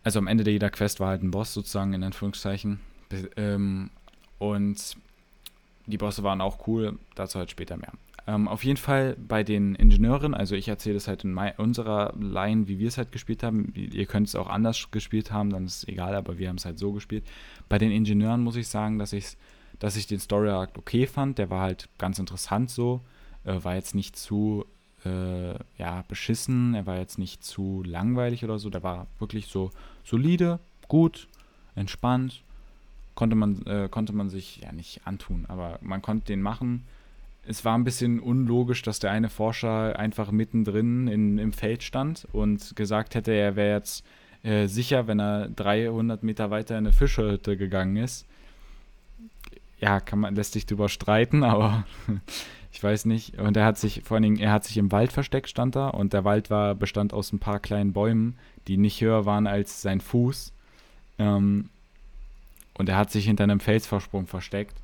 [0.05, 2.81] Also am Ende jeder Quest war halt ein Boss sozusagen, in Anführungszeichen.
[3.37, 3.91] Ähm,
[4.39, 4.97] und
[5.87, 7.93] die Bosse waren auch cool, dazu halt später mehr.
[8.27, 12.69] Ähm, auf jeden Fall bei den Ingenieuren, also ich erzähle es halt in unserer Line,
[12.69, 13.73] wie wir es halt gespielt haben.
[13.75, 16.65] Ihr könnt es auch anders gespielt haben, dann ist es egal, aber wir haben es
[16.65, 17.25] halt so gespielt.
[17.69, 19.37] Bei den Ingenieuren muss ich sagen, dass, ich's,
[19.81, 21.39] dass ich den Story Arc okay fand.
[21.39, 23.01] Der war halt ganz interessant so.
[23.45, 24.67] Äh, war jetzt nicht zu
[25.05, 28.71] äh, ja, beschissen, er war jetzt nicht zu langweilig oder so.
[28.71, 29.71] Der war wirklich so
[30.05, 31.27] solide, gut,
[31.75, 32.45] entspannt.
[33.17, 36.85] Konnte man, äh, konnte man sich ja nicht antun, aber man konnte den machen
[37.47, 42.27] es war ein bisschen unlogisch, dass der eine Forscher einfach mittendrin in, im Feld stand
[42.33, 44.05] und gesagt hätte, er wäre jetzt
[44.45, 48.27] äh, sicher, wenn er 300 Meter weiter in eine Fischerhütte gegangen ist.
[49.81, 51.85] Ja, kann man, lässt sich drüber streiten, aber
[52.71, 53.39] ich weiß nicht.
[53.39, 55.89] Und er hat sich, vor allen Dingen, er hat sich im Wald versteckt, stand da,
[55.89, 59.83] und der Wald war, bestand aus ein paar kleinen Bäumen, die nicht höher waren als
[59.83, 60.53] sein Fuß.
[61.19, 61.71] Ähm,
[62.75, 64.82] und er hat sich hinter einem Felsvorsprung versteckt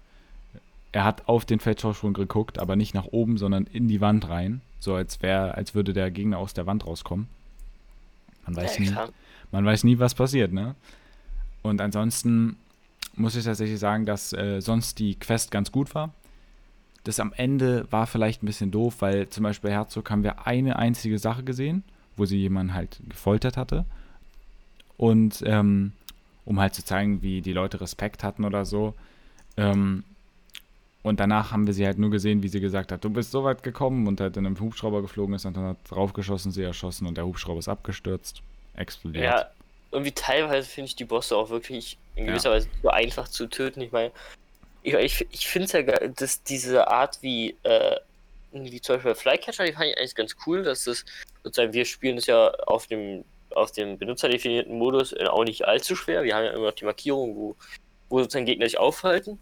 [0.93, 4.63] er hat auf den Feldvorsprung geguckt, aber nicht nach oben, sondern in die Wand rein.
[4.81, 7.29] So als wäre, als würde der Gegner aus der Wand rauskommen.
[8.47, 8.95] Man weiß nie,
[9.51, 10.75] man weiß nie, was passiert, ne?
[11.63, 12.57] Und ansonsten
[13.15, 16.15] muss ich tatsächlich sagen, dass äh, sonst die Quest ganz gut war.
[17.05, 20.47] Das am Ende war vielleicht ein bisschen doof, weil zum Beispiel bei Herzog haben wir
[20.47, 21.83] eine einzige Sache gesehen,
[22.17, 23.85] wo sie jemanden halt gefoltert hatte.
[24.97, 25.93] Und ähm,
[26.45, 28.95] um halt zu zeigen, wie die Leute Respekt hatten oder so,
[29.57, 30.05] ähm,
[31.03, 33.45] und danach haben wir sie halt nur gesehen, wie sie gesagt hat, du bist so
[33.45, 37.07] weit gekommen und halt in einem Hubschrauber geflogen ist und dann hat draufgeschossen, sie erschossen
[37.07, 38.43] und der Hubschrauber ist abgestürzt,
[38.75, 39.25] explodiert.
[39.25, 39.51] Ja,
[39.93, 42.57] irgendwie teilweise finde ich die Bosse auch wirklich in gewisser ja.
[42.57, 43.81] Weise so einfach zu töten.
[43.81, 44.11] Ich meine,
[44.83, 47.97] ich, ich, ich finde es ja geil, dass diese Art wie, äh,
[48.53, 51.05] wie zum Beispiel Flycatcher, die fand ich eigentlich ganz cool, dass das
[51.45, 56.25] sozusagen, wir spielen es ja auf dem, auf dem benutzerdefinierten Modus auch nicht allzu schwer.
[56.25, 57.57] Wir haben ja immer noch die Markierung, wo,
[58.09, 59.39] wo sozusagen Gegner sich aufhalten.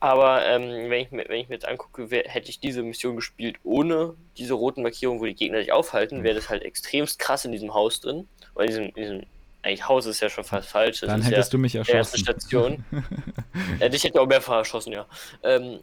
[0.00, 3.56] Aber ähm, wenn, ich, wenn ich mir jetzt angucke, wär, hätte ich diese Mission gespielt
[3.64, 7.52] ohne diese roten Markierungen, wo die Gegner sich aufhalten, wäre das halt extremst krass in
[7.52, 8.28] diesem Haus drin.
[8.54, 9.22] Oder in diesem, in diesem
[9.62, 11.00] eigentlich Haus ist ja schon fast falsch.
[11.00, 11.96] Das Dann hättest ja du mich erschossen.
[11.96, 12.84] Erste Station.
[13.80, 15.06] ja, dich hätte auch mehrfach erschossen, ja.
[15.42, 15.80] Ähm,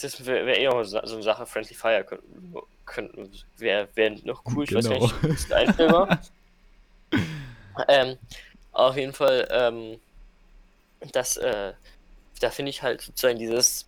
[0.00, 2.54] das wäre wär eh auch so eine Sache, Friendly Fire könnten,
[2.86, 4.64] könnten, wäre wär noch cool.
[4.64, 5.02] Ich genau.
[5.02, 6.20] weiß nicht, ist einstellbar.
[7.88, 8.16] ähm,
[8.72, 9.98] auf jeden Fall, ähm,
[11.12, 11.72] das, äh,
[12.40, 13.86] da finde ich halt sozusagen dieses,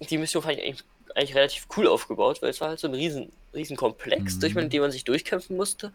[0.00, 0.84] die Mission fand ich eigentlich,
[1.14, 4.40] eigentlich, relativ cool aufgebaut, weil es war halt so ein riesen, riesen Komplex, mhm.
[4.40, 5.92] durch den man sich durchkämpfen musste.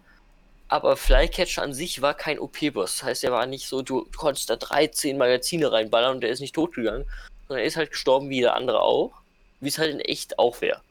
[0.69, 2.97] Aber Flycatcher an sich war kein OP-Boss.
[2.97, 6.41] Das heißt, er war nicht so, du, konntest da 13 Magazine reinballern und der ist
[6.41, 7.05] nicht totgegangen,
[7.47, 9.13] sondern er ist halt gestorben wie der andere auch,
[9.61, 10.81] wie es halt in echt auch wäre.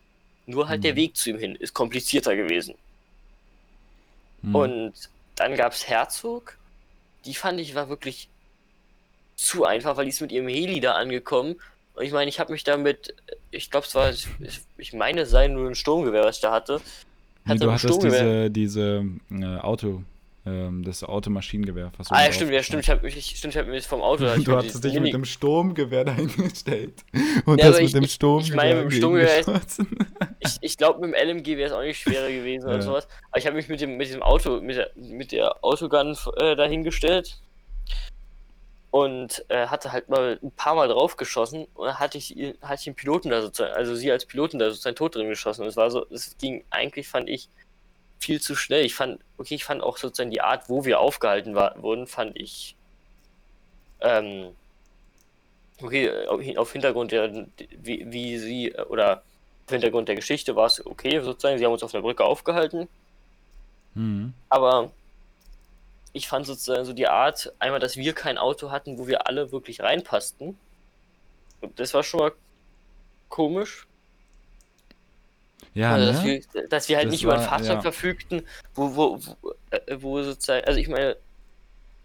[0.46, 0.84] Nur halt mhm.
[0.84, 2.74] der Weg zu ihm hin ist komplizierter gewesen.
[4.42, 4.54] Mhm.
[4.54, 4.94] Und
[5.34, 6.56] dann gab es Herzog,
[7.26, 8.28] die fand ich war wirklich
[9.36, 11.56] zu einfach, weil die ist mit ihrem Heli da angekommen
[11.94, 13.14] Und ich meine, ich habe mich damit,
[13.50, 14.26] ich glaube, es war, ich,
[14.78, 16.80] ich meine, es sei nur ein Sturmgewehr, was ich da hatte.
[17.44, 18.48] Nee, Hatte du hattest Sturmgewehr.
[18.50, 20.02] diese, diese äh, Auto,
[20.44, 21.92] ähm, das Automaschinengewehr.
[21.96, 24.00] was Ah, ja, mit stimmt, ja, stimmt, ich habe mich, stimmt, ich habe mich vom
[24.02, 24.26] Auto.
[24.28, 26.94] hab Du hattest dich mit Mini- dem Sturmgewehr dahingestellt.
[27.46, 28.56] Und Ja, das aber mit ich- dem ich- ich Sturmgewehr.
[28.56, 29.82] meine, mit dem Sturmgewehr ist-.
[30.40, 32.74] Ich, ich glaube, mit dem LMG wäre es auch nicht schwerer gewesen Ja.
[32.74, 33.08] oder sowas.
[33.30, 36.54] Aber ich habe mich mit dem, mit diesem Auto, mit der, mit der Autogun äh,
[36.54, 37.38] dahingestellt
[38.96, 42.30] und äh, hatte halt mal ein paar Mal drauf geschossen und dann hatte ich,
[42.62, 45.62] hatte ich den Piloten da sozusagen, also sie als Piloten da sozusagen tot drin geschossen.
[45.62, 47.50] Und es war so, es ging eigentlich, fand ich,
[48.18, 48.86] viel zu schnell.
[48.86, 52.40] Ich fand, okay, ich fand auch sozusagen die Art, wo wir aufgehalten war, wurden, fand
[52.40, 52.74] ich,
[54.00, 54.54] ähm,
[55.82, 57.46] okay, auf- auf Hintergrund der,
[57.82, 59.22] wie, wie sie, äh, oder
[59.66, 61.58] auf Hintergrund der Geschichte war es okay, sozusagen.
[61.58, 62.88] Sie haben uns auf der Brücke aufgehalten.
[63.94, 64.32] Mhm.
[64.48, 64.90] Aber
[66.16, 69.52] ich fand sozusagen so die Art, einmal, dass wir kein Auto hatten, wo wir alle
[69.52, 70.58] wirklich reinpassten.
[71.60, 72.32] Und das war schon mal
[73.28, 73.86] komisch.
[75.74, 76.42] Ja, also, dass, ne?
[76.54, 77.82] wir, dass wir halt Das nicht über ein war- Fahrzeug ja.
[77.82, 78.42] verfügten,
[78.74, 81.16] wo, wo, wo, äh, wo sozusagen, also ich meine,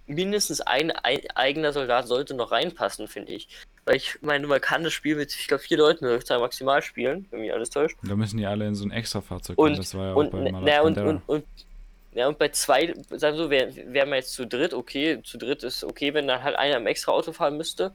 [0.07, 3.47] mindestens ein, ein eigener Soldat sollte noch reinpassen, finde ich.
[3.85, 6.05] Weil ich meine, man kann das Spiel mit, ich glaube, vier Leuten
[6.39, 7.95] maximal spielen, wenn mich alles täuscht.
[8.03, 9.77] Da müssen die alle in so ein Extra-Fahrzeug Und- kommen.
[9.77, 11.45] Das war ja auch Und, bei ne- Malak na, und, und, und,
[12.13, 15.37] ja, und bei zwei, sagen wir so, wären wär wir jetzt zu dritt, okay, zu
[15.37, 17.93] dritt ist okay, wenn dann halt einer im extra Auto fahren müsste.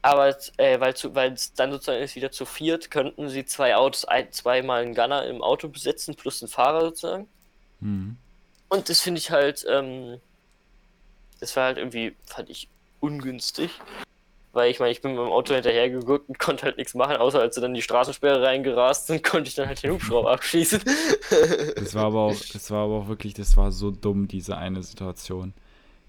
[0.00, 4.30] Aber äh, weil es dann sozusagen ist wieder zu viert, könnten sie zwei Autos, ein,
[4.30, 7.28] zweimal einen Gunner im Auto besetzen, plus einen Fahrer sozusagen.
[7.80, 8.16] Mhm.
[8.68, 10.20] Und das finde ich halt, ähm,
[11.40, 12.68] das war halt irgendwie, fand ich
[13.00, 13.70] ungünstig.
[14.58, 17.38] Weil ich meine, ich bin mit dem Auto hinterhergeguckt und konnte halt nichts machen, außer
[17.38, 20.80] als sie dann in die Straßensperre reingerast sind, konnte ich dann halt den Hubschrauber abschießen.
[21.76, 24.82] Das war aber auch, das war aber auch wirklich, das war so dumm, diese eine
[24.82, 25.54] Situation.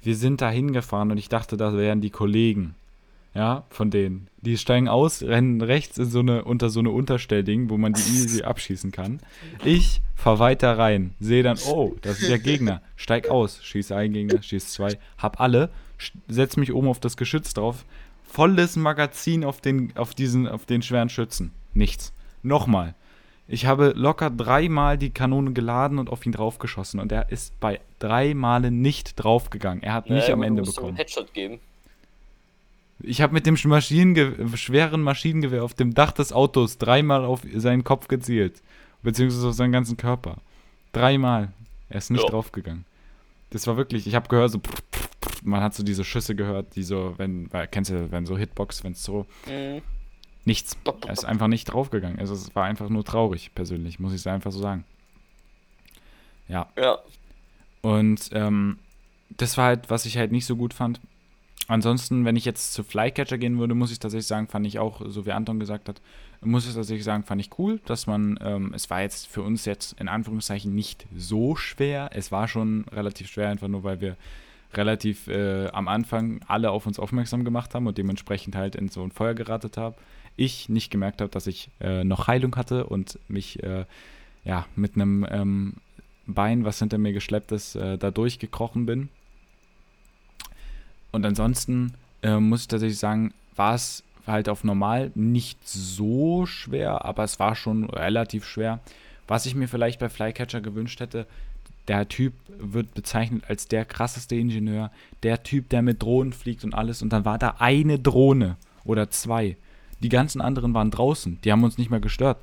[0.02, 2.74] Wir sind da hingefahren und ich dachte, das wären die Kollegen.
[3.36, 4.30] Ja, von denen.
[4.42, 8.02] Die steigen aus, rennen rechts in so eine, unter so eine Unterstellding, wo man die
[8.16, 9.20] easy abschießen kann.
[9.64, 12.82] Ich fahr weiter rein, sehe dann, oh, das ist der Gegner.
[12.96, 15.70] Steig aus, schieße ein Gegner, schieße zwei, hab alle,
[16.28, 17.86] setz mich oben auf das Geschütz drauf.
[18.32, 21.52] Volles Magazin auf den, auf diesen, auf den schweren Schützen.
[21.74, 22.14] Nichts.
[22.44, 22.96] Nochmal.
[23.48, 27.80] Ich habe locker dreimal die Kanone geladen und auf ihn draufgeschossen und er ist bei
[27.98, 29.82] drei Malen nicht draufgegangen.
[29.82, 30.96] Er hat nicht Naja, am Ende ihm einen bekommen.
[30.96, 31.60] Headshot geben.
[33.02, 37.84] Ich habe mit dem Maschinenge schweren Maschinengewehr auf dem Dach des Autos dreimal auf seinen
[37.84, 38.62] Kopf gezielt.
[39.02, 40.38] Beziehungsweise auf seinen ganzen Körper.
[40.92, 41.52] Dreimal.
[41.90, 42.30] Er ist nicht Ja.
[42.30, 42.86] draufgegangen.
[43.52, 45.09] Das war wirklich, ich habe gehört, so, pff, pff,
[45.44, 48.84] man hat so diese Schüsse gehört, die so, wenn, weil, kennst du, wenn so Hitbox,
[48.84, 49.82] wenn es so, Mhm.
[50.46, 50.78] nichts.
[51.06, 52.20] Er ist einfach nicht draufgegangen.
[52.20, 54.84] Also es war einfach nur traurig, persönlich, muss ich es einfach so sagen.
[56.48, 56.68] Ja.
[56.78, 56.98] Ja.
[57.82, 58.80] Und ähm,
[59.38, 61.00] das war halt, was ich halt nicht so gut fand.
[61.68, 65.02] Ansonsten, wenn ich jetzt zu Flycatcher gehen würde, muss ich tatsächlich sagen, fand ich auch,
[65.06, 66.02] so wie Anton gesagt hat,
[66.42, 69.66] muss ich tatsächlich sagen, fand ich cool, dass man, ähm, es war jetzt für uns
[69.66, 72.10] jetzt in Anführungszeichen nicht so schwer.
[72.14, 74.18] Es war schon relativ schwer, einfach nur, weil wir
[74.74, 79.04] relativ äh, am Anfang alle auf uns aufmerksam gemacht haben und dementsprechend halt in so
[79.04, 79.96] ein Feuer geratet haben.
[80.36, 83.86] Ich nicht gemerkt habe, dass ich äh, noch Heilung hatte und mich äh,
[84.44, 85.74] ja mit einem ähm,
[86.28, 89.10] Bein, was hinter mir geschleppt ist, äh, da durchgekrochen bin.
[91.12, 97.04] Und ansonsten äh, muss ich tatsächlich sagen, war es halt auf normal nicht so schwer,
[97.04, 98.80] aber es war schon relativ schwer.
[99.28, 101.26] Was ich mir vielleicht bei Flycatcher gewünscht hätte,
[101.90, 104.92] der Typ wird bezeichnet als der krasseste Ingenieur,
[105.24, 107.02] der Typ, der mit Drohnen fliegt und alles.
[107.02, 109.58] Und dann war da eine Drohne oder zwei.
[110.02, 112.38] Die ganzen anderen waren draußen, die haben uns nicht mehr gestört.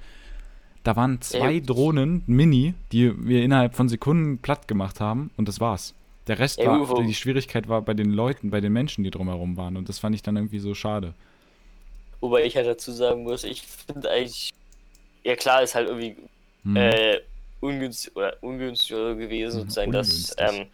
[0.84, 1.60] Da waren zwei Ja.
[1.60, 5.94] Drohnen, Mini, die wir innerhalb von Sekunden platt gemacht haben und das war's.
[6.26, 9.76] Der Rest war, die Schwierigkeit war bei den Leuten, bei den Menschen, die drumherum waren
[9.76, 11.14] und das fand ich dann irgendwie so schade.
[12.20, 14.52] Wobei ich halt dazu sagen muss, ich finde eigentlich,
[15.24, 16.16] ja klar, ist halt irgendwie
[16.64, 16.76] Hm.
[16.76, 17.20] äh,
[17.66, 20.70] ungünstig oder ungünstiger gewesen, Mhm, sozusagen, dass, ähm,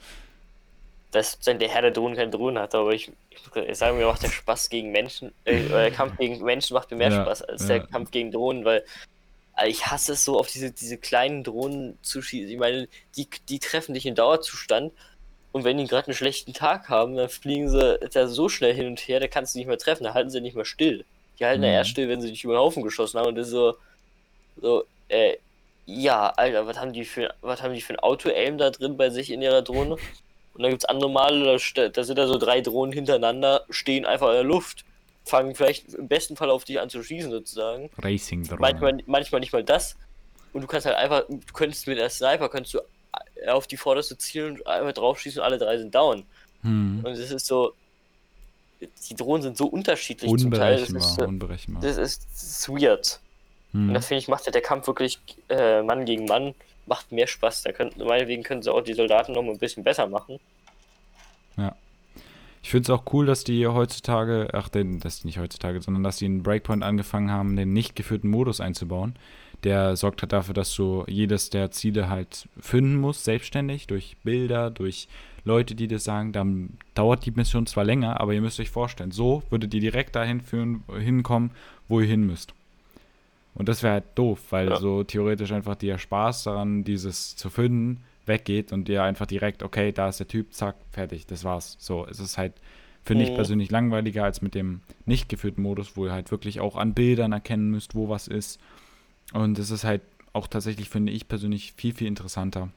[1.10, 3.42] dass sozusagen der Herr der Drohnen keine Drohnen hatte, aber ich, ich,
[3.78, 7.10] sagen, mir macht der Spaß gegen Menschen, äh, der Kampf gegen Menschen macht mir mehr
[7.10, 7.66] Ja, Spaß als ja.
[7.66, 8.84] der Kampf gegen Drohnen, weil
[9.58, 12.50] äh, ich hasse es so, auf diese, diese kleinen Drohnen zu schießen.
[12.52, 14.94] Ich meine, die, die treffen dich in Dauerzustand
[15.52, 18.86] und wenn die gerade einen schlechten Tag haben, dann fliegen sie da so schnell hin
[18.88, 21.06] und her, da kannst du nicht mehr treffen, da halten sie nicht mehr still.
[21.40, 21.72] Die halten ja Mhm.
[21.72, 23.76] erst still, wenn sie dich über den Haufen geschossen haben und das ist so,
[24.56, 25.36] so, äh,
[25.86, 29.10] ja, Alter, was haben die für, was haben die für ein Auto-Aim da drin bei
[29.10, 29.96] sich in ihrer Drohne?
[30.54, 34.28] Und dann gibt's andere Male, da, da sind da so drei Drohnen hintereinander, stehen einfach
[34.28, 34.84] in der Luft,
[35.24, 37.90] fangen vielleicht im besten Fall auf dich an zu schießen sozusagen.
[37.98, 38.60] Racing Drohne.
[38.60, 39.96] Manchmal, manchmal nicht mal das.
[40.52, 42.80] Und du kannst halt einfach, du könntest mit der Sniper, könntest du
[43.36, 46.24] äh, auf die vorderste zielen und einfach draufschießen und alle drei sind down.
[46.62, 47.00] Hm.
[47.02, 47.72] Und es ist so,
[48.80, 50.78] die Drohnen sind so unterschiedlich zum Teil.
[50.78, 51.82] Das Unberechenbar, ist, unberechenbar.
[51.82, 53.20] das ist, das ist weird.
[53.72, 54.02] Und Hm.
[54.02, 55.18] finde ich, macht ja der Kampf wirklich
[55.48, 56.54] äh, Mann gegen Mann,
[56.86, 57.62] macht mehr Spaß.
[57.62, 60.38] Da könnten, meinetwegen können sie auch die Soldaten noch mal ein bisschen besser machen.
[62.62, 66.18] Ich finde es auch cool, dass die heutzutage, ach, den, das nicht heutzutage, sondern dass
[66.18, 69.16] die in Breakpoint angefangen haben, den nicht geführten Modus einzubauen.
[69.64, 74.70] Der sorgt halt dafür, dass du jedes der Ziele halt finden musst, selbstständig, durch Bilder,
[74.70, 75.08] durch
[75.44, 76.32] Leute, die das sagen.
[76.32, 80.14] Dann dauert die Mission zwar länger, aber ihr müsst euch vorstellen, so würdet ihr direkt
[80.14, 81.50] dahin führen, hinkommen,
[81.88, 82.54] wo ihr hin müsst.
[83.54, 84.76] Und das wäre halt doof, weil Ja.
[84.76, 89.92] so theoretisch einfach der Spaß daran, dieses zu finden, weggeht und dir einfach direkt, okay,
[89.92, 91.76] da ist der Typ, zack, fertig, das war's.
[91.80, 92.54] So, es ist halt,
[93.04, 93.34] finde ich Mhm.
[93.34, 97.32] persönlich langweiliger als mit dem nicht geführten Modus, wo ihr halt wirklich auch an Bildern
[97.32, 98.58] erkennen müsst, wo was ist.
[99.32, 102.68] Und es ist halt auch tatsächlich, finde ich persönlich, viel, viel interessanter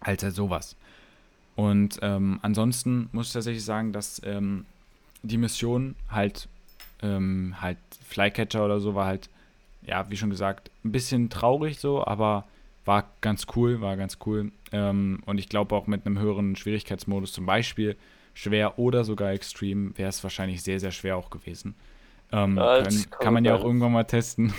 [0.00, 0.76] als halt sowas.
[1.56, 4.66] Und ähm, ansonsten muss ich tatsächlich sagen, dass ähm,
[5.22, 6.48] die Mission halt,
[7.02, 9.30] ähm, halt Flycatcher oder so war halt,
[9.86, 12.46] ja, wie schon gesagt, ein bisschen traurig so, aber
[12.84, 14.52] war ganz cool, war ganz cool.
[14.72, 17.96] Ähm, und ich glaube auch mit einem höheren Schwierigkeitsmodus, zum Beispiel
[18.34, 21.74] schwer oder sogar extrem, wäre es wahrscheinlich sehr, sehr schwer auch gewesen.
[22.32, 24.52] Ähm, Ja, können, kann kann man ja auch irgendwann mal testen.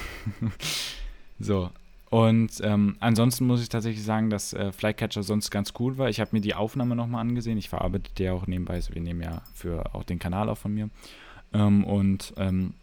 [1.40, 1.70] so.
[2.10, 6.08] Und ähm, ansonsten muss ich tatsächlich sagen, dass äh, Flycatcher sonst ganz cool war.
[6.08, 7.58] Ich habe mir die Aufnahme nochmal angesehen.
[7.58, 8.76] Ich verarbeite die ja auch nebenbei.
[8.76, 10.90] Also wir nehmen ja für auch den Kanal auf von mir.
[11.54, 12.74] Ähm, und ähm,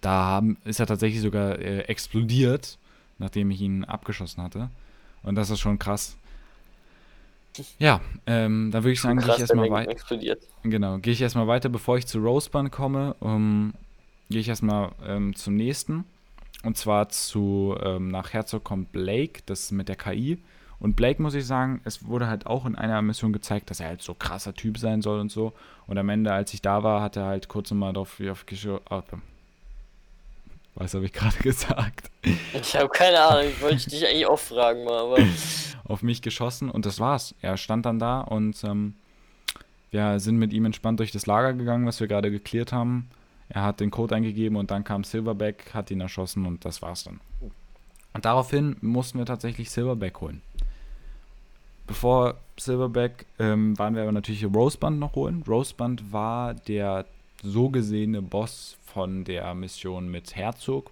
[0.00, 2.78] da haben, ist er tatsächlich sogar äh, explodiert,
[3.18, 4.70] nachdem ich ihn abgeschossen hatte.
[5.22, 6.16] Und das ist schon krass.
[7.78, 9.90] Ja, ähm, da würde ich sagen, gehe ich erstmal weiter.
[9.90, 10.42] explodiert.
[10.62, 13.72] Genau, gehe ich erstmal weiter, bevor ich zu Rosebud komme, ähm,
[14.28, 16.04] gehe ich erstmal ähm, zum nächsten.
[16.64, 20.38] Und zwar zu, ähm, nach Herzog kommt Blake, das mit der KI.
[20.78, 23.88] Und Blake, muss ich sagen, es wurde halt auch in einer Mission gezeigt, dass er
[23.88, 25.52] halt so krasser Typ sein soll und so.
[25.86, 28.44] Und am Ende, als ich da war, hat er halt kurz mal drauf, wie auf
[28.46, 29.02] Gescho- ah,
[30.76, 32.10] Was habe ich gerade gesagt?
[32.22, 35.18] Ich habe keine Ahnung, ich wollte dich eigentlich auch fragen mal, aber
[35.84, 37.34] auf mich geschossen und das war's.
[37.42, 38.94] Er stand dann da und ähm,
[39.90, 43.08] wir sind mit ihm entspannt durch das Lager gegangen, was wir gerade geklärt haben.
[43.48, 47.04] Er hat den Code eingegeben und dann kam Silverback, hat ihn erschossen und das war's
[47.04, 47.20] dann.
[48.12, 50.42] Und daraufhin mussten wir tatsächlich Silverback holen.
[51.86, 55.44] Bevor Silverback ähm, waren wir aber natürlich Roseband noch holen.
[55.46, 57.06] Roseband war der
[57.42, 60.90] so gesehene Boss von der Mission mit Herzog.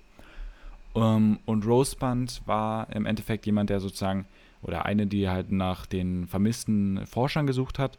[0.94, 4.26] Ähm, und Roseband war im Endeffekt jemand, der sozusagen,
[4.62, 7.98] oder eine, die halt nach den vermissten Forschern gesucht hat,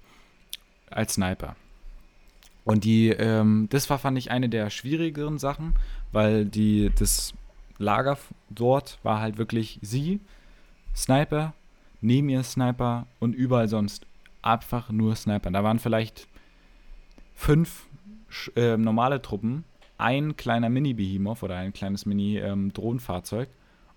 [0.89, 1.55] als Sniper.
[2.63, 5.75] Und die, ähm, das war, fand ich, eine der schwierigeren Sachen,
[6.11, 7.33] weil die, das
[7.77, 8.17] Lager
[8.49, 10.19] dort war halt wirklich sie,
[10.95, 11.53] Sniper,
[12.01, 14.07] neben ihr Sniper und überall sonst
[14.41, 15.51] einfach nur Sniper.
[15.51, 16.27] Da waren vielleicht
[17.35, 17.84] fünf
[18.55, 19.63] äh, normale Truppen,
[19.97, 23.49] ein kleiner Mini-Behemoth oder ein kleines Mini-Drohnenfahrzeug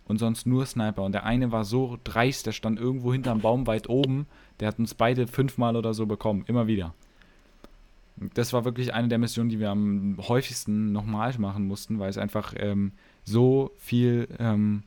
[0.06, 1.02] und sonst nur Sniper.
[1.02, 4.26] Und der eine war so dreist, der stand irgendwo hinterm Baum weit oben.
[4.58, 6.94] Der hat uns beide fünfmal oder so bekommen, immer wieder.
[8.34, 12.18] Das war wirklich eine der Missionen, die wir am häufigsten nochmal machen mussten, weil es
[12.18, 12.92] einfach ähm,
[13.24, 14.82] so viel, ähm,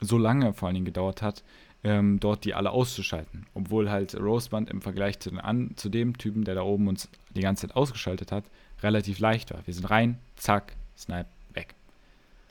[0.00, 1.44] so lange vor allen Dingen gedauert hat,
[1.84, 3.46] ähm, dort die alle auszuschalten.
[3.54, 7.42] Obwohl halt Roseband im Vergleich zu, an, zu dem Typen, der da oben uns die
[7.42, 8.44] ganze Zeit ausgeschaltet hat,
[8.84, 9.60] relativ leicht war.
[9.66, 11.74] Wir sind rein, zack, Snipe, weg.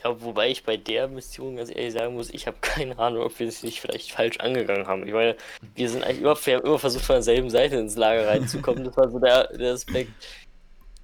[0.03, 3.39] ja, wobei ich bei der Mission ganz ehrlich sagen muss, ich habe keine Ahnung, ob
[3.39, 5.07] wir es nicht vielleicht falsch angegangen haben.
[5.07, 5.35] Ich meine,
[5.75, 8.83] wir sind eigentlich immer, wir haben immer versucht, von derselben Seite ins Lager reinzukommen.
[8.85, 10.11] Das war so der, der Aspekt.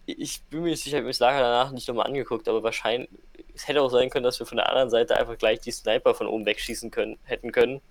[0.05, 3.09] Ich bin mir sicher, ich habe mir das Lager danach nicht nochmal angeguckt, aber wahrscheinlich,
[3.53, 6.15] es hätte auch sein können, dass wir von der anderen Seite einfach gleich die Sniper
[6.15, 7.81] von oben wegschießen können, hätten können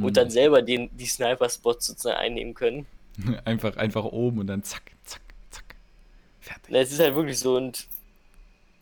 [0.00, 2.86] und dann selber den, die Sniper-Spots sozusagen einnehmen können.
[3.44, 5.20] einfach, einfach oben und dann zack, zack.
[6.52, 6.74] Fertig.
[6.74, 7.86] Es ist halt wirklich so und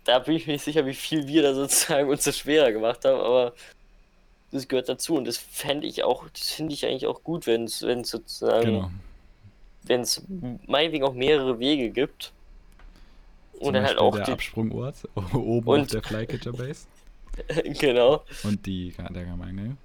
[0.04, 3.04] da bin ich mir nicht sicher, wie viel wir da sozusagen uns das schwerer gemacht
[3.04, 3.54] haben, aber
[4.50, 7.64] das gehört dazu und das fände ich auch, das finde ich eigentlich auch gut, wenn
[7.64, 8.90] es sozusagen, Genau.
[9.84, 10.22] wenn es
[10.66, 12.32] meinetwegen auch mehrere Wege gibt
[13.58, 14.96] Zum und dann halt Beispiel auch der die, Absprungort
[15.34, 16.86] oben Und- auf der Flycatcher Base
[17.78, 19.76] genau, und die der Gemeinde.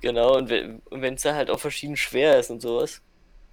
[0.00, 3.00] genau und wenn es dann halt auch verschieden schwer ist und sowas,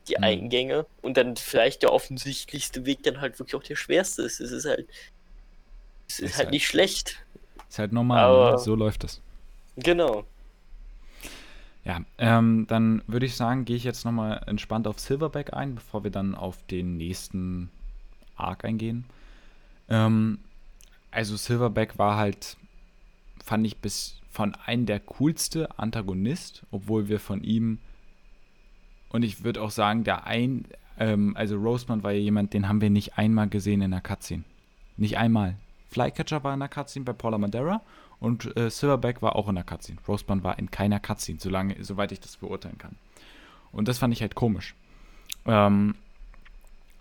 [0.07, 0.23] die Mhm.
[0.23, 4.39] Eingänge und dann vielleicht der offensichtlichste Weg dann halt wirklich auch der schwerste ist.
[4.39, 4.87] Es ist halt,
[6.07, 7.23] es ist Ist halt halt- nicht schlecht.
[7.69, 8.57] Ist halt normal, Aber- ne?
[8.59, 9.21] so läuft es.
[9.77, 10.25] Genau.
[11.85, 16.03] Ja, ähm, dann würde ich sagen, gehe ich jetzt nochmal entspannt auf Silverback ein, bevor
[16.03, 17.69] wir dann auf den nächsten
[18.35, 19.05] Arc eingehen.
[19.89, 20.39] Ähm,
[21.11, 22.57] also Silverback war halt,
[23.43, 27.79] fand ich bis von einem der coolste Antagonist, obwohl wir von ihm
[29.09, 30.65] und ich würde auch sagen, der ein,
[30.99, 34.43] ähm, also Roseman war ja jemand, den haben wir nicht einmal gesehen in der Cutscene.
[34.97, 35.55] Nicht einmal.
[35.89, 37.81] Flycatcher war in der Cutscene bei Paula Madeira
[38.19, 39.99] und äh, Silverback war auch in der Cutscene.
[40.07, 42.95] Roseman war in keiner Cutscene, solange, soweit ich das beurteilen kann.
[43.71, 44.75] Und das fand ich halt komisch.
[45.45, 45.95] Ähm,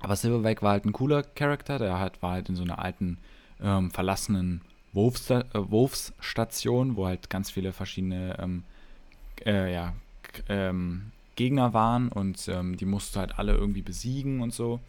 [0.01, 3.19] aber Silverback war halt ein cooler Charakter, der halt, war halt in so einer alten,
[3.61, 4.61] ähm, verlassenen
[4.93, 8.65] Wolfs, äh, Wolfsstation, wo halt ganz viele verschiedene ähm,
[9.45, 9.95] äh, ja,
[10.49, 14.80] ähm, Gegner waren und ähm, die musst du halt alle irgendwie besiegen und so.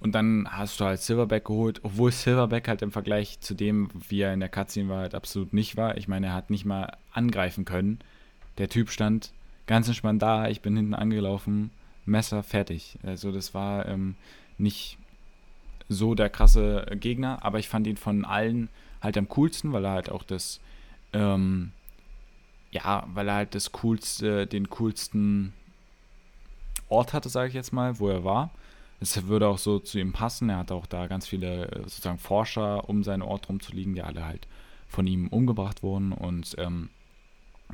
[0.00, 4.22] Und dann hast du halt Silverback geholt, obwohl Silverback halt im Vergleich zu dem, wie
[4.22, 5.96] er in der Cutscene war, halt absolut nicht war.
[5.96, 8.00] Ich meine, er hat nicht mal angreifen können.
[8.58, 9.30] Der Typ stand
[9.68, 11.70] ganz entspannt da, ich bin hinten angelaufen,
[12.04, 12.98] Messer fertig.
[13.04, 14.16] Also das war ähm,
[14.58, 14.98] nicht
[15.88, 18.68] so der krasse Gegner, aber ich fand ihn von allen
[19.00, 20.60] halt am coolsten, weil er halt auch das,
[21.12, 21.70] ähm,
[22.72, 25.52] ja, weil er halt das coolste, den coolsten
[26.88, 28.50] Ort hatte, sage ich jetzt mal, wo er war.
[29.00, 30.48] Es würde auch so zu ihm passen.
[30.48, 34.24] Er hat auch da ganz viele äh, sozusagen Forscher um seinen Ort rumzuliegen, die alle
[34.24, 34.46] halt
[34.88, 36.90] von ihm umgebracht wurden und ähm,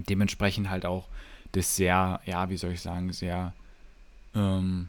[0.08, 1.08] dementsprechend halt auch
[1.52, 3.52] das sehr, ja, wie soll ich sagen, sehr
[4.34, 4.88] ähm,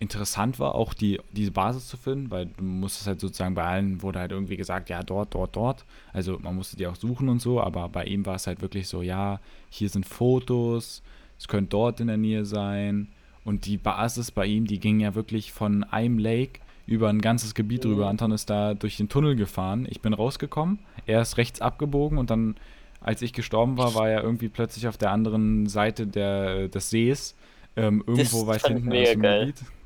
[0.00, 4.00] interessant war, auch die, diese Basis zu finden, weil du musstest halt sozusagen bei allen
[4.02, 5.84] wurde halt irgendwie gesagt, ja, dort, dort, dort.
[6.12, 8.86] Also man musste die auch suchen und so, aber bei ihm war es halt wirklich
[8.86, 9.40] so, ja,
[9.70, 11.02] hier sind Fotos,
[11.38, 13.08] es könnte dort in der Nähe sein.
[13.44, 17.54] Und die Basis bei ihm, die ging ja wirklich von einem Lake über ein ganzes
[17.54, 17.92] Gebiet mhm.
[17.92, 18.08] rüber.
[18.08, 19.86] Anton ist da durch den Tunnel gefahren.
[19.90, 20.78] Ich bin rausgekommen.
[21.06, 22.56] Er ist rechts abgebogen und dann,
[23.00, 27.34] als ich gestorben war, war er irgendwie plötzlich auf der anderen Seite der, des Sees.
[27.76, 29.46] Ähm, irgendwo weit hinten aus dem geil.
[29.46, 29.77] Gebiet.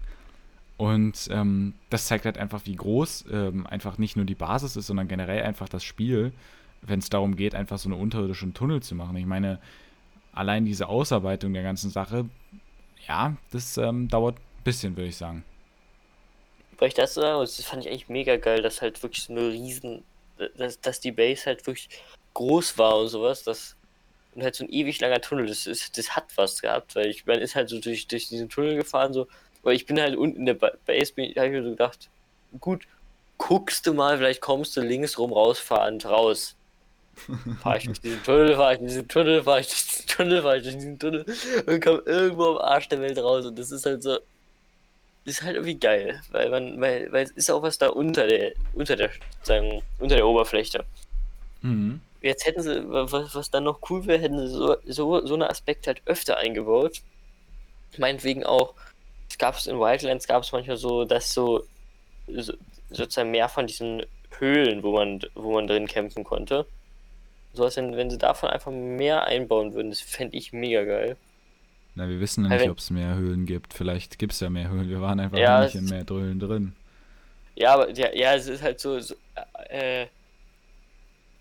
[0.82, 4.88] Und ähm, das zeigt halt einfach, wie groß ähm, einfach nicht nur die Basis ist,
[4.88, 6.32] sondern generell einfach das Spiel,
[6.80, 9.16] wenn es darum geht, einfach so eine unterirdischen Tunnel zu machen.
[9.16, 9.60] Ich meine,
[10.32, 12.24] allein diese Ausarbeitung der ganzen Sache
[13.06, 15.44] ja, das ähm, dauert ein bisschen, würde ich sagen.
[16.78, 19.48] Weil ich das sagen das fand ich eigentlich mega geil, dass halt wirklich so eine
[19.48, 20.02] riesen,
[20.56, 21.88] dass, dass die Base halt wirklich
[22.34, 23.76] groß war und sowas, das
[24.34, 27.24] und halt so ein ewig langer Tunnel, das ist, das hat was gehabt, weil ich,
[27.26, 29.28] man ist halt so durch, durch diesen Tunnel gefahren, so,
[29.62, 32.10] weil ich bin halt unten in der Base, habe ich mir so gedacht,
[32.60, 32.86] gut,
[33.38, 36.56] guckst du mal, vielleicht kommst du links rum rausfahrend raus.
[37.62, 40.42] Fahr ich durch diesen Tunnel, fahr ich durch diesen Tunnel, fahr ich durch diesen Tunnel,
[40.42, 41.26] fahr ich durch diesen Tunnel
[41.66, 43.44] und komm irgendwo am Arsch der Welt raus.
[43.44, 44.18] Und das ist halt so.
[45.24, 48.26] Das ist halt irgendwie geil, weil man, weil, weil es ist auch was da unter
[48.26, 49.10] der, unter der,
[49.42, 50.84] sagen, unter der Oberfläche.
[51.60, 52.00] Mhm.
[52.22, 55.44] Jetzt hätten sie, was, was dann noch cool wäre, hätten sie so, so, so einen
[55.44, 57.02] Aspekt halt öfter eingebaut.
[57.98, 58.74] Meinetwegen auch,
[59.32, 61.64] es gab es in Wildlands, gab es manchmal so, dass so,
[62.28, 62.52] so,
[62.90, 64.02] sozusagen mehr von diesen
[64.38, 66.66] Höhlen, wo man, wo man drin kämpfen konnte.
[67.54, 71.16] So was, wenn, wenn sie davon einfach mehr einbauen würden, das fände ich mega geil.
[71.94, 73.72] Na, wir wissen ja nicht, ob es mehr Höhlen gibt.
[73.72, 74.88] Vielleicht gibt es ja mehr Höhlen.
[74.88, 76.74] Wir waren einfach ja, nicht in mehr Höhlen drin.
[77.54, 79.00] Ja, aber ja, ja, es ist halt so.
[79.00, 79.14] so
[79.68, 80.06] äh,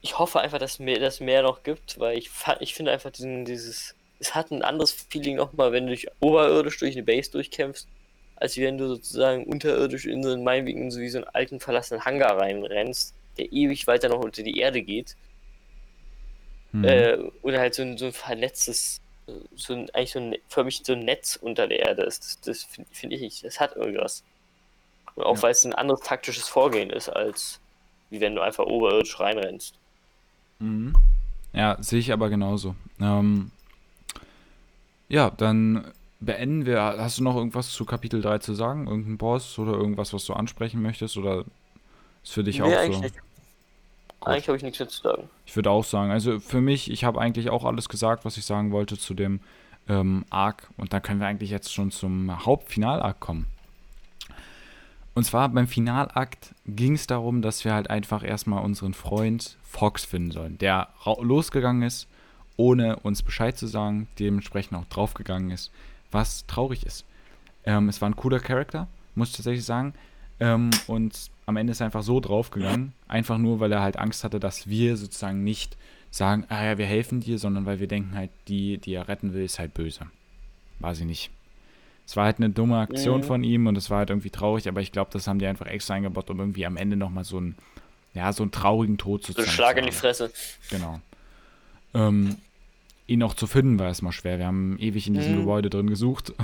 [0.01, 2.29] ich hoffe einfach, dass mehr, dass mehr noch gibt, weil ich,
[2.59, 3.95] ich finde einfach diesen, dieses.
[4.21, 7.87] Es hat ein anderes Feeling nochmal, wenn du durch, oberirdisch durch eine Base durchkämpfst,
[8.35, 12.05] als wenn du sozusagen unterirdisch in so einen meinetwegen so wie so einen alten verlassenen
[12.05, 15.15] Hangar reinrennst, der ewig weiter noch unter die Erde geht
[16.71, 16.85] Mhm.
[16.85, 19.01] Äh, oder halt so ein, so ein vernetztes,
[19.55, 22.23] so ein, eigentlich so ein, für mich so ein Netz unter der Erde ist.
[22.23, 24.23] Das, das finde find ich, das hat irgendwas.
[25.15, 25.43] Und auch ja.
[25.43, 27.59] weil es ein anderes taktisches Vorgehen ist, als
[28.09, 29.75] wie wenn du einfach oberirdisch reinrennst.
[30.59, 30.95] Mhm.
[31.53, 32.75] Ja, sehe ich aber genauso.
[33.01, 33.51] Ähm,
[35.11, 35.85] ja, dann
[36.21, 36.81] beenden wir.
[36.81, 38.87] Hast du noch irgendwas zu Kapitel 3 zu sagen?
[38.87, 41.17] Irgendein Boss oder irgendwas, was du ansprechen möchtest?
[41.17, 41.43] Oder
[42.23, 42.99] ist für dich nee, auch so?
[43.01, 43.15] Nicht.
[44.21, 45.29] Eigentlich habe ich nichts mehr zu sagen.
[45.45, 48.45] Ich würde auch sagen, also für mich, ich habe eigentlich auch alles gesagt, was ich
[48.45, 49.41] sagen wollte zu dem
[49.89, 50.69] ähm, Arc.
[50.77, 53.47] Und dann können wir eigentlich jetzt schon zum Hauptfinal-Arc kommen.
[55.13, 60.05] Und zwar beim Finalakt ging es darum, dass wir halt einfach erstmal unseren Freund Fox
[60.05, 60.87] finden sollen, der
[61.19, 62.07] losgegangen ist,
[62.57, 65.71] ohne uns Bescheid zu sagen, dementsprechend auch draufgegangen ist,
[66.11, 67.05] was traurig ist.
[67.65, 69.93] Ähm, es war ein cooler Charakter, muss ich tatsächlich sagen.
[70.39, 74.23] Ähm, und am Ende ist er einfach so draufgegangen, einfach nur, weil er halt Angst
[74.23, 75.77] hatte, dass wir sozusagen nicht
[76.09, 79.33] sagen, ah ja, wir helfen dir, sondern weil wir denken halt, die, die er retten
[79.33, 80.07] will, ist halt böse.
[80.79, 81.31] War sie nicht.
[82.05, 83.25] Es war halt eine dumme Aktion mhm.
[83.25, 85.67] von ihm und es war halt irgendwie traurig, aber ich glaube, das haben die einfach
[85.67, 87.55] extra eingebaut, um irgendwie am Ende nochmal so einen,
[88.13, 89.47] ja, so einen traurigen Tod zu zeigen.
[89.47, 90.31] So Schlag in die Fresse.
[90.69, 90.99] Genau.
[91.93, 92.37] Ähm,
[93.07, 94.37] ihn auch zu finden war erstmal schwer.
[94.39, 95.39] Wir haben ewig in diesem mhm.
[95.39, 96.33] Gebäude drin gesucht.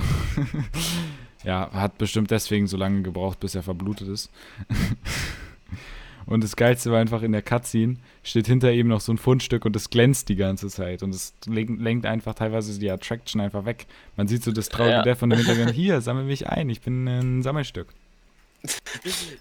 [1.44, 4.30] Ja, hat bestimmt deswegen so lange gebraucht, bis er verblutet ist.
[6.26, 9.64] Und das Geilste war einfach in der Cutscene, steht hinter ihm noch so ein Fundstück
[9.64, 11.02] und es glänzt die ganze Zeit.
[11.02, 13.86] Und es lenkt einfach teilweise die Attraction einfach weg.
[14.18, 15.02] Man sieht so das traurige ja.
[15.02, 15.70] Death von dem Hintergrund.
[15.70, 17.88] Hier, sammel mich ein, ich bin ein Sammelstück.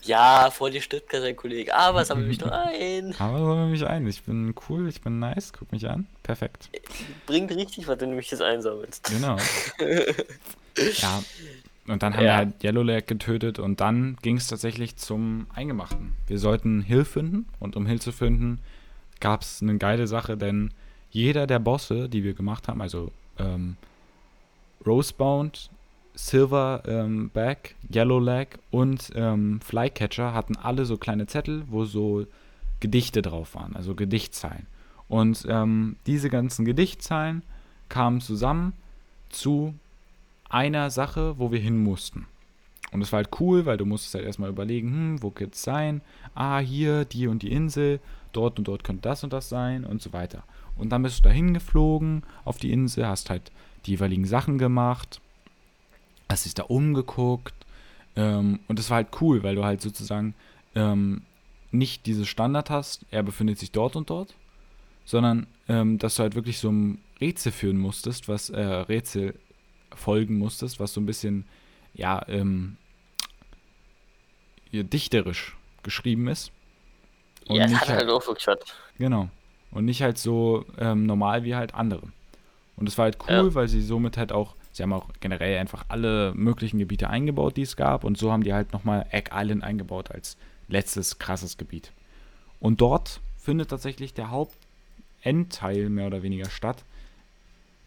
[0.03, 3.15] Ja, vor dir stirbt gerade ein Kollege, aber sammel mich doch ein.
[3.19, 4.05] Aber sammel mich ein.
[4.07, 6.07] Ich bin cool, ich bin nice, guck mich an.
[6.23, 6.69] Perfekt.
[7.25, 9.09] Bringt richtig, was du nämlich das einsammelst.
[9.09, 9.37] Genau.
[10.77, 11.23] ja,
[11.87, 12.31] und dann haben ja.
[12.31, 16.13] wir halt Yellowlag getötet und dann ging es tatsächlich zum Eingemachten.
[16.27, 18.59] Wir sollten Hill finden und um Hill zu finden,
[19.19, 20.71] gab es eine geile Sache, denn
[21.09, 23.77] jeder der Bosse, die wir gemacht haben, also ähm,
[24.85, 25.69] Rosebound,
[26.17, 32.25] Silverback, ähm, Yellowlag und ähm, Flycatcher hatten alle so kleine Zettel, wo so
[32.79, 34.65] Gedichte drauf waren, also Gedichtzeilen.
[35.07, 37.43] Und ähm, diese ganzen Gedichtzeilen
[37.87, 38.73] kamen zusammen
[39.29, 39.73] zu
[40.49, 42.25] einer Sache, wo wir hin mussten.
[42.91, 45.63] Und es war halt cool, weil du musstest halt erstmal überlegen, hm, wo könnte es
[45.63, 46.01] sein?
[46.35, 47.99] Ah, hier, die und die Insel,
[48.31, 50.43] dort und dort könnte das und das sein und so weiter.
[50.77, 53.51] Und dann bist du dahin geflogen auf die Insel, hast halt
[53.85, 55.21] die jeweiligen Sachen gemacht,
[56.29, 57.53] hast dich da umgeguckt.
[58.15, 60.33] Ähm, und es war halt cool, weil du halt sozusagen
[60.75, 61.21] ähm,
[61.71, 64.33] nicht dieses Standard hast, er befindet sich dort und dort,
[65.05, 69.35] sondern ähm, dass du halt wirklich so ein Rätsel führen musstest, was äh, Rätsel
[69.95, 71.45] folgen musstest, was so ein bisschen,
[71.93, 72.77] ja, ähm,
[74.71, 76.51] dichterisch geschrieben ist.
[77.47, 78.59] Und ja, es hat halt, halt auch wirklich was.
[78.97, 79.29] Genau.
[79.71, 82.03] Und nicht halt so ähm, normal wie halt andere.
[82.75, 83.55] Und es war halt cool, ja.
[83.55, 87.63] weil sie somit halt auch, sie haben auch generell einfach alle möglichen Gebiete eingebaut, die
[87.63, 88.03] es gab.
[88.03, 91.91] Und so haben die halt nochmal Egg Island eingebaut als letztes krasses Gebiet.
[92.59, 96.83] Und dort findet tatsächlich der Hauptendteil mehr oder weniger statt,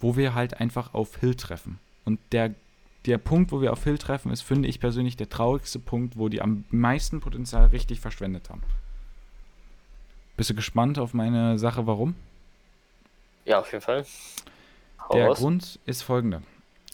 [0.00, 1.78] wo wir halt einfach auf Hill treffen.
[2.04, 2.54] Und der,
[3.06, 6.28] der Punkt, wo wir auf Hill treffen, ist, finde ich persönlich, der traurigste Punkt, wo
[6.28, 8.62] die am meisten Potenzial richtig verschwendet haben.
[10.36, 12.14] Bist du gespannt auf meine Sache, warum?
[13.44, 14.06] Ja, auf jeden Fall.
[15.08, 15.38] Hau der raus.
[15.38, 16.42] Grund ist folgender.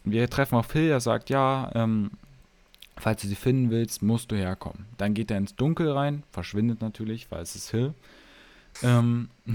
[0.07, 2.13] Wir treffen auf Hill, er sagt, ja, ähm,
[2.97, 4.87] falls du sie finden willst, musst du herkommen.
[4.99, 7.93] Dann geht er ins Dunkel rein, verschwindet natürlich, weil es ist Hill.
[8.85, 9.31] Ähm.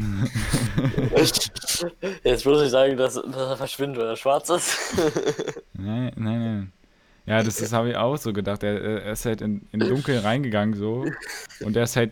[2.23, 4.77] Jetzt muss ich sagen, dass, dass er verschwindet, weil er schwarz ist.
[5.73, 6.73] nein, nein, nein.
[7.25, 8.63] Ja, das, das habe ich auch so gedacht.
[8.63, 11.05] Er, er ist halt in, in Dunkel reingegangen so.
[11.61, 12.11] Und er ist halt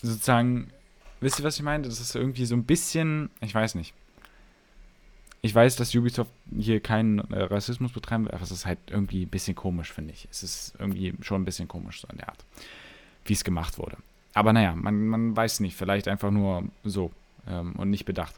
[0.00, 0.70] sozusagen.
[1.20, 1.84] Wisst ihr, was ich meine?
[1.84, 3.28] Das ist irgendwie so ein bisschen.
[3.40, 3.92] Ich weiß nicht.
[5.44, 9.24] Ich weiß, dass Ubisoft hier keinen äh, Rassismus betreiben will, aber es ist halt irgendwie
[9.24, 10.28] ein bisschen komisch, finde ich.
[10.30, 12.44] Es ist irgendwie schon ein bisschen komisch so in der Art,
[13.24, 13.96] wie es gemacht wurde.
[14.34, 17.10] Aber naja, man, man weiß nicht, vielleicht einfach nur so
[17.48, 18.34] ähm, und nicht bedacht.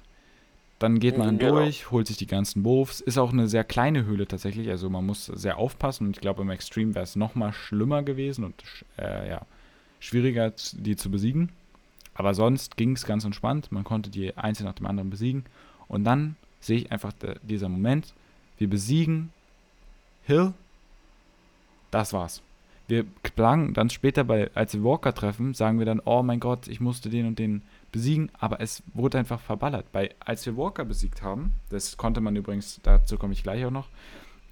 [0.78, 1.56] Dann geht man genau.
[1.56, 3.00] durch, holt sich die ganzen Wolves.
[3.00, 6.40] Ist auch eine sehr kleine Höhle tatsächlich, also man muss sehr aufpassen und ich glaube
[6.40, 8.54] im Extreme wäre es nochmal schlimmer gewesen und
[8.98, 9.42] äh, ja,
[10.00, 11.50] schwieriger die zu besiegen.
[12.14, 15.44] Aber sonst ging es ganz entspannt, man konnte die einzeln nach dem anderen besiegen.
[15.86, 18.12] Und dann sehe ich einfach de, dieser Moment,
[18.58, 19.30] wir besiegen
[20.24, 20.52] Hill,
[21.90, 22.42] das war's
[22.86, 23.04] wir
[23.34, 26.80] planen dann später, bei, als wir Walker treffen, sagen wir dann, oh mein Gott, ich
[26.80, 27.62] musste den und den
[27.92, 29.90] besiegen, aber es wurde einfach verballert.
[29.92, 33.70] Bei, als wir Walker besiegt haben, das konnte man übrigens, dazu komme ich gleich auch
[33.70, 33.88] noch,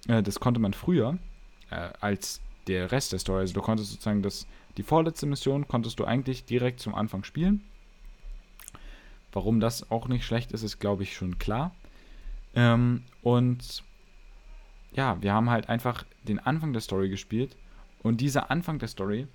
[0.08, 1.18] äh, das konnte man früher
[1.70, 3.40] äh, als der Rest der Story.
[3.40, 4.46] Also du konntest sozusagen das,
[4.76, 7.62] die vorletzte Mission konntest du eigentlich direkt zum Anfang spielen.
[9.32, 11.74] Warum das auch nicht schlecht ist, ist glaube ich schon klar.
[12.54, 13.82] Ähm, und
[14.92, 17.56] ja, wir haben halt einfach den Anfang der Story gespielt
[18.02, 19.26] und dieser Anfang der Story,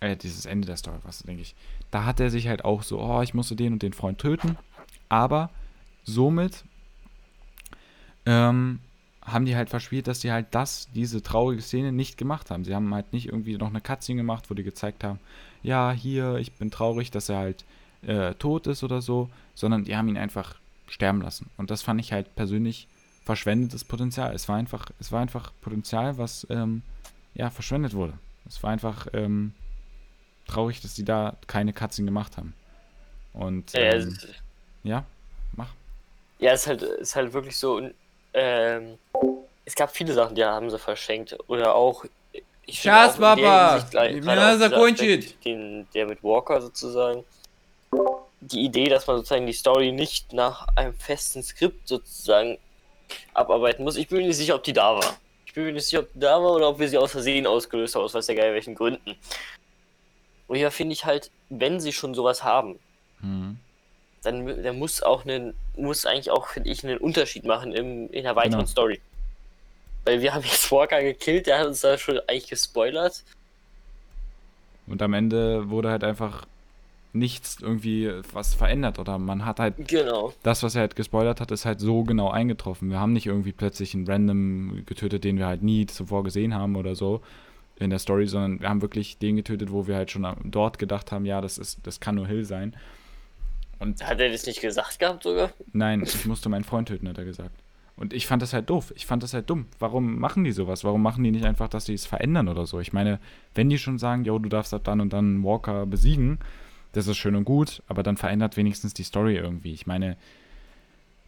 [0.00, 1.54] äh, dieses Ende der Story, was denke ich,
[1.90, 4.56] da hat er sich halt auch so, oh, ich musste den und den Freund töten.
[5.08, 5.50] Aber
[6.04, 6.64] somit
[8.26, 8.80] ähm,
[9.22, 12.64] haben die halt verspielt, dass die halt das, diese traurige Szene nicht gemacht haben.
[12.64, 15.20] Sie haben halt nicht irgendwie noch eine Cutscene gemacht, wo die gezeigt haben,
[15.62, 17.64] ja, hier, ich bin traurig, dass er halt
[18.02, 20.56] äh, tot ist oder so, sondern die haben ihn einfach
[20.88, 21.50] sterben lassen.
[21.56, 22.88] Und das fand ich halt persönlich
[23.24, 24.34] verschwendetes Potenzial.
[24.34, 26.82] Es war einfach, es war einfach Potenzial, was ähm,
[27.34, 28.14] ja, verschwendet wurde.
[28.46, 29.52] Es war einfach ähm,
[30.46, 32.54] traurig, dass die da keine Cutscene gemacht haben.
[33.34, 34.16] Und ähm,
[34.82, 35.04] ja, ja,
[35.54, 35.68] mach.
[36.38, 37.82] Ja, es ist halt, ist halt wirklich so.
[38.32, 38.98] Ähm,
[39.64, 41.36] es gab viele Sachen, die haben sie verschenkt.
[41.48, 42.04] Oder auch.
[42.64, 43.78] Ich Schatz, Papa!
[45.44, 47.24] Den, der mit Walker sozusagen.
[48.40, 52.58] Die Idee, dass man sozusagen die Story nicht nach einem festen Skript sozusagen
[53.34, 53.96] abarbeiten muss.
[53.96, 55.18] Ich bin mir nicht sicher, ob die da war.
[55.46, 57.46] Ich bin mir nicht sicher, ob die da war oder ob wir sie aus Versehen
[57.46, 59.16] ausgelöst haben, aus weiß der Geil welchen Gründen.
[60.46, 62.78] Und hier finde ich halt, wenn sie schon sowas haben,
[63.20, 63.58] mhm.
[64.22, 68.24] dann, dann muss auch einen, muss eigentlich auch, finde ich, einen Unterschied machen im, in
[68.24, 68.70] der weiteren genau.
[68.70, 69.00] Story.
[70.04, 73.24] Weil wir haben jetzt Walker gekillt, der hat uns da schon eigentlich gespoilert.
[74.86, 76.46] Und am Ende wurde halt einfach
[77.12, 80.32] nichts irgendwie was verändert oder man hat halt genau.
[80.42, 82.90] das, was er halt gespoilert hat, ist halt so genau eingetroffen.
[82.90, 86.76] Wir haben nicht irgendwie plötzlich einen Random getötet, den wir halt nie zuvor gesehen haben
[86.76, 87.22] oder so
[87.76, 91.12] in der Story, sondern wir haben wirklich den getötet, wo wir halt schon dort gedacht
[91.12, 92.74] haben, ja, das ist, das kann nur Hill sein.
[93.78, 95.52] Und hat er das nicht gesagt gehabt sogar?
[95.72, 97.52] Nein, ich musste meinen Freund töten, hat er gesagt.
[97.96, 98.92] Und ich fand das halt doof.
[98.96, 99.66] Ich fand das halt dumm.
[99.80, 100.84] Warum machen die sowas?
[100.84, 102.78] Warum machen die nicht einfach, dass sie es verändern oder so?
[102.78, 103.18] Ich meine,
[103.54, 106.38] wenn die schon sagen, yo, du darfst ab dann und dann Walker besiegen,
[106.92, 109.72] das ist schön und gut, aber dann verändert wenigstens die Story irgendwie.
[109.72, 110.16] Ich meine,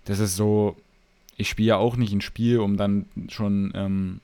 [0.04, 0.76] das ist so,
[1.36, 4.20] ich spiele ja auch nicht ein Spiel, um dann schon, ähm,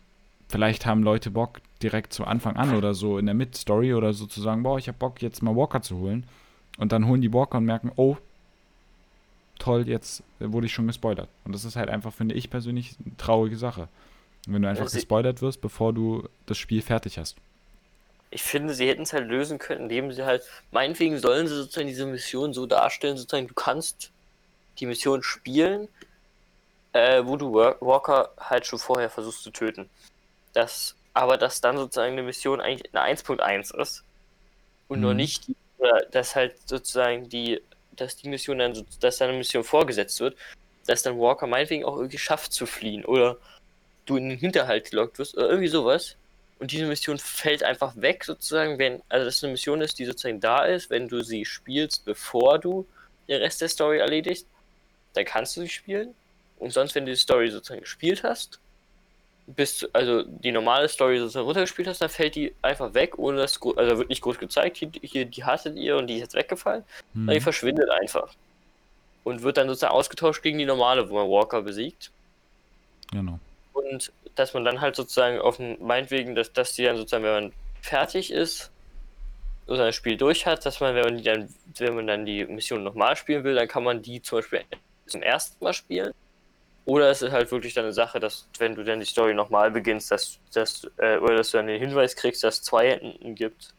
[0.49, 4.27] vielleicht haben Leute Bock direkt zu Anfang an oder so in der Mid-Story oder so
[4.27, 6.25] zu sagen, boah, ich hab Bock jetzt mal Walker zu holen.
[6.79, 8.17] Und dann holen die Walker und merken, oh,
[9.59, 11.29] toll, jetzt wurde ich schon gespoilert.
[11.45, 13.89] Und das ist halt einfach, finde ich persönlich, eine traurige Sache.
[14.47, 17.37] Wenn du einfach also gespoilert wirst, bevor du das Spiel fertig hast
[18.31, 21.87] ich finde, sie hätten es halt lösen können, indem sie halt, meinetwegen sollen sie sozusagen
[21.87, 24.11] diese Mission so darstellen, sozusagen, du kannst
[24.79, 25.89] die Mission spielen,
[26.93, 29.89] äh, wo du Walker halt schon vorher versuchst zu töten.
[30.53, 34.05] Das, aber dass dann sozusagen eine Mission eigentlich eine 1.1 ist
[34.89, 35.05] und mhm.
[35.05, 35.45] noch nicht,
[35.79, 37.63] oder dass halt sozusagen die,
[37.93, 40.37] dass die Mission dann, dass dann eine Mission vorgesetzt wird,
[40.87, 43.37] dass dann Walker meinetwegen auch irgendwie schafft zu fliehen oder
[44.07, 46.17] du in den Hinterhalt gelockt wirst oder irgendwie sowas
[46.59, 50.41] und diese Mission fällt einfach weg, sozusagen, wenn, also das eine Mission ist, die sozusagen
[50.41, 52.87] da ist, wenn du sie spielst, bevor du
[53.29, 54.47] den Rest der Story erledigst,
[55.13, 56.15] dann kannst du sie spielen.
[56.59, 58.59] Und sonst, wenn du die Story sozusagen gespielt hast,
[59.47, 63.61] bis also die normale Story sozusagen runtergespielt hast, dann fällt die einfach weg, ohne dass,
[63.77, 66.83] also wird nicht groß gezeigt, hier, hier die hattet ihr und die ist jetzt weggefallen,
[66.83, 67.21] hm.
[67.21, 68.33] sondern die verschwindet einfach.
[69.25, 72.11] Und wird dann sozusagen ausgetauscht gegen die normale, wo man Walker besiegt.
[73.13, 73.39] Genau.
[73.73, 77.45] Und dass man dann halt sozusagen auf dem, meinetwegen, dass, dass die dann sozusagen, wenn
[77.45, 78.71] man fertig ist,
[79.67, 82.45] so sein Spiel durch hat, dass man, wenn man die dann, wenn man dann die
[82.45, 84.63] Mission nochmal spielen will, dann kann man die zum Beispiel
[85.07, 86.13] zum ersten Mal spielen.
[86.85, 89.73] Oder es ist halt wirklich dann eine Sache, dass wenn du dann die Story nochmal
[89.73, 93.35] beginnst, dass, dass, äh, oder dass du dann den Hinweis kriegst, dass es zwei Enden
[93.35, 93.75] gibt.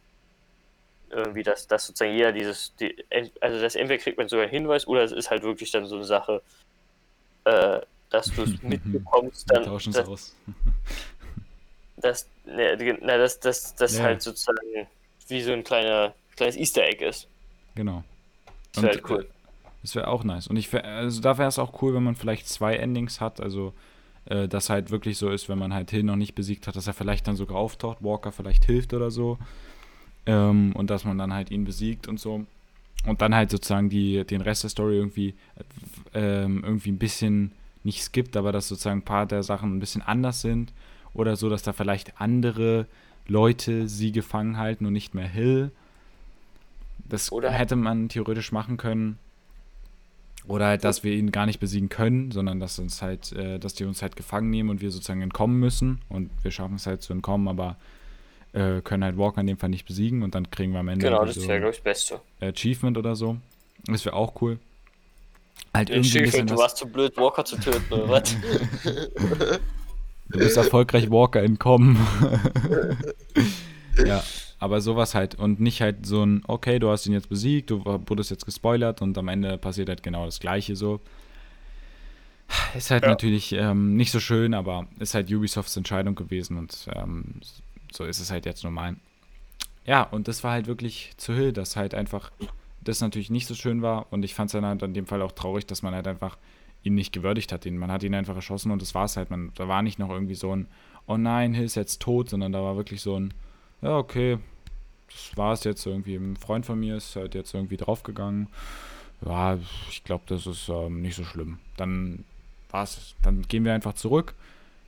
[1.10, 3.06] Irgendwie, dass, dass sozusagen jeder dieses, die,
[3.40, 5.96] also das entweder kriegt man sogar einen Hinweis oder es ist halt wirklich dann so
[5.96, 6.42] eine Sache,
[7.46, 7.80] äh,
[8.10, 9.64] dass du es mitbekommst, dann.
[9.64, 10.36] Wir tauschen es aus.
[11.98, 14.04] dass, ne, na, dass das, das ja.
[14.04, 14.88] halt sozusagen
[15.28, 17.28] wie so ein kleiner, kleines Easter Egg ist.
[17.76, 18.04] Genau.
[18.74, 19.28] Das wäre halt cool.
[19.82, 20.48] Das wäre auch nice.
[20.48, 23.74] Und ich also da wäre es auch cool, wenn man vielleicht zwei Endings hat, also
[24.26, 26.88] äh, das halt wirklich so ist, wenn man halt Hill noch nicht besiegt hat, dass
[26.88, 29.38] er vielleicht dann sogar auftaucht, Walker vielleicht hilft oder so.
[30.26, 32.46] Ähm, und dass man dann halt ihn besiegt und so.
[33.06, 35.36] Und dann halt sozusagen die, den Rest der Story irgendwie,
[36.14, 37.54] äh, irgendwie ein bisschen
[37.88, 40.74] nicht skippt, aber dass sozusagen ein paar der Sachen ein bisschen anders sind
[41.14, 42.86] oder so, dass da vielleicht andere
[43.28, 45.72] Leute sie gefangen halten und nicht mehr Hill.
[47.10, 49.18] Das oder hätte man theoretisch machen können.
[50.48, 53.74] Oder halt, dass wir ihn gar nicht besiegen können, sondern dass uns halt, äh, dass
[53.74, 56.00] die uns halt gefangen nehmen und wir sozusagen entkommen müssen.
[56.10, 57.78] Und wir schaffen es halt zu entkommen, aber
[58.54, 61.06] äh, können halt Walker in dem Fall nicht besiegen und dann kriegen wir am Ende.
[61.06, 62.22] Genau, das so wäre, glaube ich, das Beste.
[62.42, 63.38] Achievement oder so.
[63.86, 64.60] Das wäre auch cool.
[65.78, 68.36] Halt irgendwie Schäfer, du warst zu blöd, Walker zu töten, oder was?
[68.84, 71.98] du bist erfolgreich Walker entkommen.
[74.06, 74.24] ja,
[74.58, 75.36] aber sowas halt.
[75.36, 79.04] Und nicht halt so ein, okay, du hast ihn jetzt besiegt, du wurdest jetzt gespoilert
[79.04, 81.00] und am Ende passiert halt genau das Gleiche so.
[82.76, 83.10] Ist halt ja.
[83.10, 87.36] natürlich ähm, nicht so schön, aber ist halt Ubisofts Entscheidung gewesen und ähm,
[87.92, 88.96] so ist es halt jetzt normal.
[89.86, 92.32] Ja, und das war halt wirklich zu Hill, dass halt einfach
[92.88, 94.08] das natürlich nicht so schön war.
[94.12, 96.38] Und ich fand es dann halt in dem Fall auch traurig, dass man halt einfach
[96.84, 97.66] ihn nicht gewürdigt hat.
[97.66, 99.30] Man hat ihn einfach erschossen und das war es halt.
[99.30, 100.68] Man, da war nicht noch irgendwie so ein,
[101.06, 103.34] oh nein, Hill ist jetzt tot, sondern da war wirklich so ein,
[103.82, 104.38] ja, okay,
[105.08, 106.16] das war es jetzt irgendwie.
[106.16, 108.48] Ein Freund von mir ist halt jetzt irgendwie draufgegangen.
[109.26, 109.58] Ja,
[109.90, 111.60] ich glaube, das ist ähm, nicht so schlimm.
[111.76, 112.24] Dann
[112.70, 113.16] war es.
[113.22, 114.36] Dann gehen wir einfach zurück,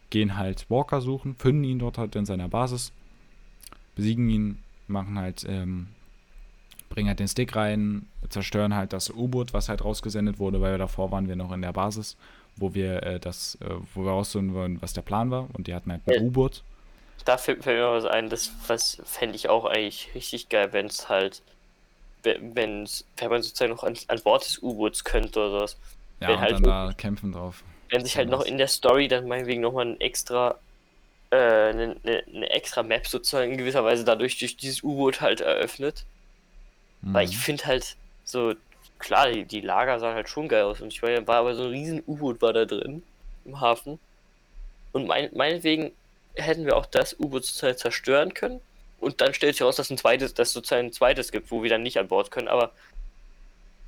[0.09, 2.91] gehen halt Walker suchen, finden ihn dort halt in seiner Basis,
[3.95, 5.87] besiegen ihn, machen halt ähm,
[6.99, 10.77] bringen halt den Stick rein, zerstören halt das U-Boot, was halt rausgesendet wurde, weil wir
[10.77, 12.17] davor waren wir noch in der Basis,
[12.57, 15.73] wo wir äh, das, äh, wo wir rausfinden wollen, was der Plan war und die
[15.73, 16.21] hatten halt ein ja.
[16.21, 16.61] U-Boot.
[17.23, 21.07] Da fällt, mir was ein, das was fände ich auch eigentlich richtig geil, wenn es
[21.07, 21.41] halt,
[22.23, 22.43] wenn
[23.15, 25.77] wenn man sozusagen noch an, an Bord des U-Boots könnte oder sowas.
[26.19, 27.63] Ja, wenn und halt dann da kämpfen drauf.
[27.91, 30.55] Wenn sich halt noch in der Story dann meinetwegen nochmal ein extra
[31.31, 36.03] äh, eine, eine, extra Map sozusagen in gewisser Weise dadurch durch dieses U-Boot halt eröffnet.
[37.01, 37.13] Mhm.
[37.13, 38.53] Weil ich finde halt so,
[38.99, 40.81] klar, die, die Lager sahen halt schon geil aus.
[40.81, 43.03] Und ich meine, war aber so ein riesen U-Boot war da drin
[43.45, 43.99] im Hafen.
[44.91, 45.91] Und mein, meinetwegen
[46.35, 48.61] hätten wir auch das U-Boot zerstören können
[48.99, 51.69] Und dann stellt sich heraus, dass ein zweites, dass sozusagen ein zweites gibt, wo wir
[51.69, 52.47] dann nicht an Bord können.
[52.47, 52.71] Aber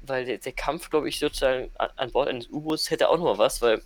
[0.04, 3.26] weil der, der Kampf, glaube ich, sozusagen an, an Bord eines U-Boots hätte auch noch
[3.26, 3.82] mal was, weil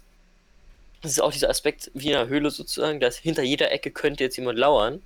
[1.02, 4.24] das ist auch dieser Aspekt wie in einer Höhle sozusagen, dass hinter jeder Ecke könnte
[4.24, 5.02] jetzt jemand lauern.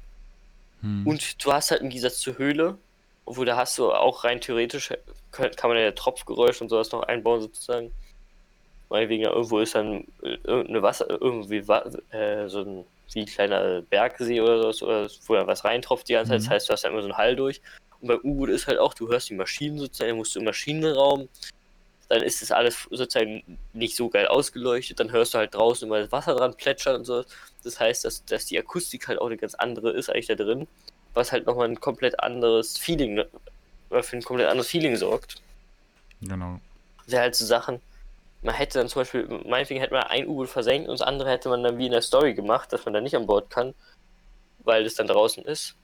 [0.81, 1.05] Hm.
[1.05, 2.77] Und du hast halt im Gegensatz zur Höhle,
[3.29, 4.91] obwohl da hast du auch rein theoretisch,
[5.31, 7.91] kann, kann man ja Tropfgeräusch und sowas noch einbauen sozusagen.
[8.89, 13.81] Weil wegen irgendwo ist dann äh, irgendeine Wasser, irgendwie äh, so ein wie ein kleiner
[13.83, 16.39] Bergsee oder so, oder wo da was reintropft die ganze Zeit.
[16.39, 16.43] Mhm.
[16.45, 17.61] Das heißt, du hast da immer so einen Hall durch.
[18.01, 20.45] Und beim U-Boot ist halt auch, du hörst die Maschinen sozusagen, dann musst du im
[20.45, 21.29] Maschinenraum
[22.09, 24.99] dann ist das alles sozusagen nicht so geil ausgeleuchtet.
[24.99, 27.23] Dann hörst du halt draußen immer das Wasser dran plätschern und so.
[27.63, 30.67] Das heißt, dass, dass die Akustik halt auch eine ganz andere ist eigentlich da drin,
[31.13, 33.23] was halt nochmal ein komplett anderes Feeling,
[33.89, 35.41] oder für ein komplett anderes Feeling sorgt.
[36.21, 36.59] Genau.
[37.07, 37.81] Wäre halt so Sachen,
[38.41, 41.49] man hätte dann zum Beispiel, meinetwegen hätte man ein U-Boot versenkt und das andere hätte
[41.49, 43.73] man dann wie in der Story gemacht, dass man da nicht an Bord kann,
[44.63, 45.75] weil es dann draußen ist.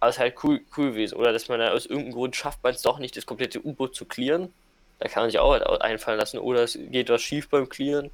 [0.00, 1.16] Aber es ist halt cool, cool gewesen.
[1.16, 3.94] Oder dass man da aus irgendeinem Grund schafft man es doch nicht, das komplette U-Boot
[3.94, 4.52] zu clearen.
[4.98, 6.38] Da kann man sich auch halt einfallen lassen.
[6.38, 8.10] Oder es geht was schief beim Clearen.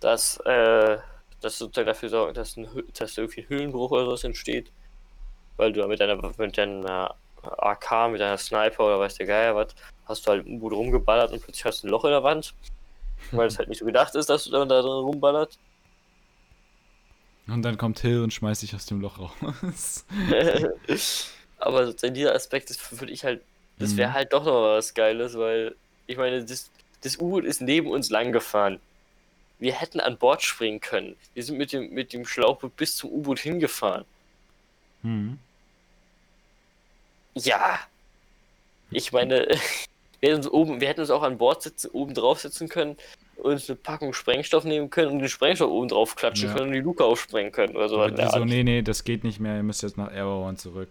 [0.00, 0.98] Dass, äh,
[1.40, 2.68] das sozusagen dafür sorgt, dass, ein,
[2.98, 4.70] dass irgendwie ein Höhlenbruch oder sowas entsteht.
[5.56, 9.74] Weil du mit deiner, mit deiner AK, mit deiner Sniper oder weiß der Geier was,
[10.06, 12.54] hast du halt ein U-Boot rumgeballert und plötzlich hast du ein Loch in der Wand.
[13.32, 15.58] Weil es halt nicht so gedacht ist, dass du da drin rumballert.
[17.46, 20.06] Und dann kommt Hill und schmeißt dich aus dem Loch raus.
[21.58, 23.42] Aber sozusagen dieser Aspekt ist für ich halt,
[23.78, 24.14] das wäre mhm.
[24.14, 25.74] halt doch noch was Geiles, weil
[26.06, 26.70] ich meine, das,
[27.02, 28.80] das U-Boot ist neben uns lang gefahren.
[29.60, 31.16] Wir hätten an Bord springen können.
[31.34, 34.04] Wir sind mit dem, mit dem Schlauchboot bis zum U-Boot hingefahren.
[35.02, 35.38] Mhm.
[37.34, 37.78] Ja.
[38.90, 39.46] Ich meine,
[40.20, 42.96] wir hätten, uns oben, wir hätten uns auch an Bord sitzen, oben drauf sitzen können
[43.40, 46.54] uns eine Packung Sprengstoff nehmen können und den Sprengstoff oben drauf klatschen ja.
[46.54, 48.12] können und die Luke aufsprengen können oder sowas.
[48.16, 50.88] So, so, nee, nee, das geht nicht mehr, ihr müsst jetzt nach Error zurück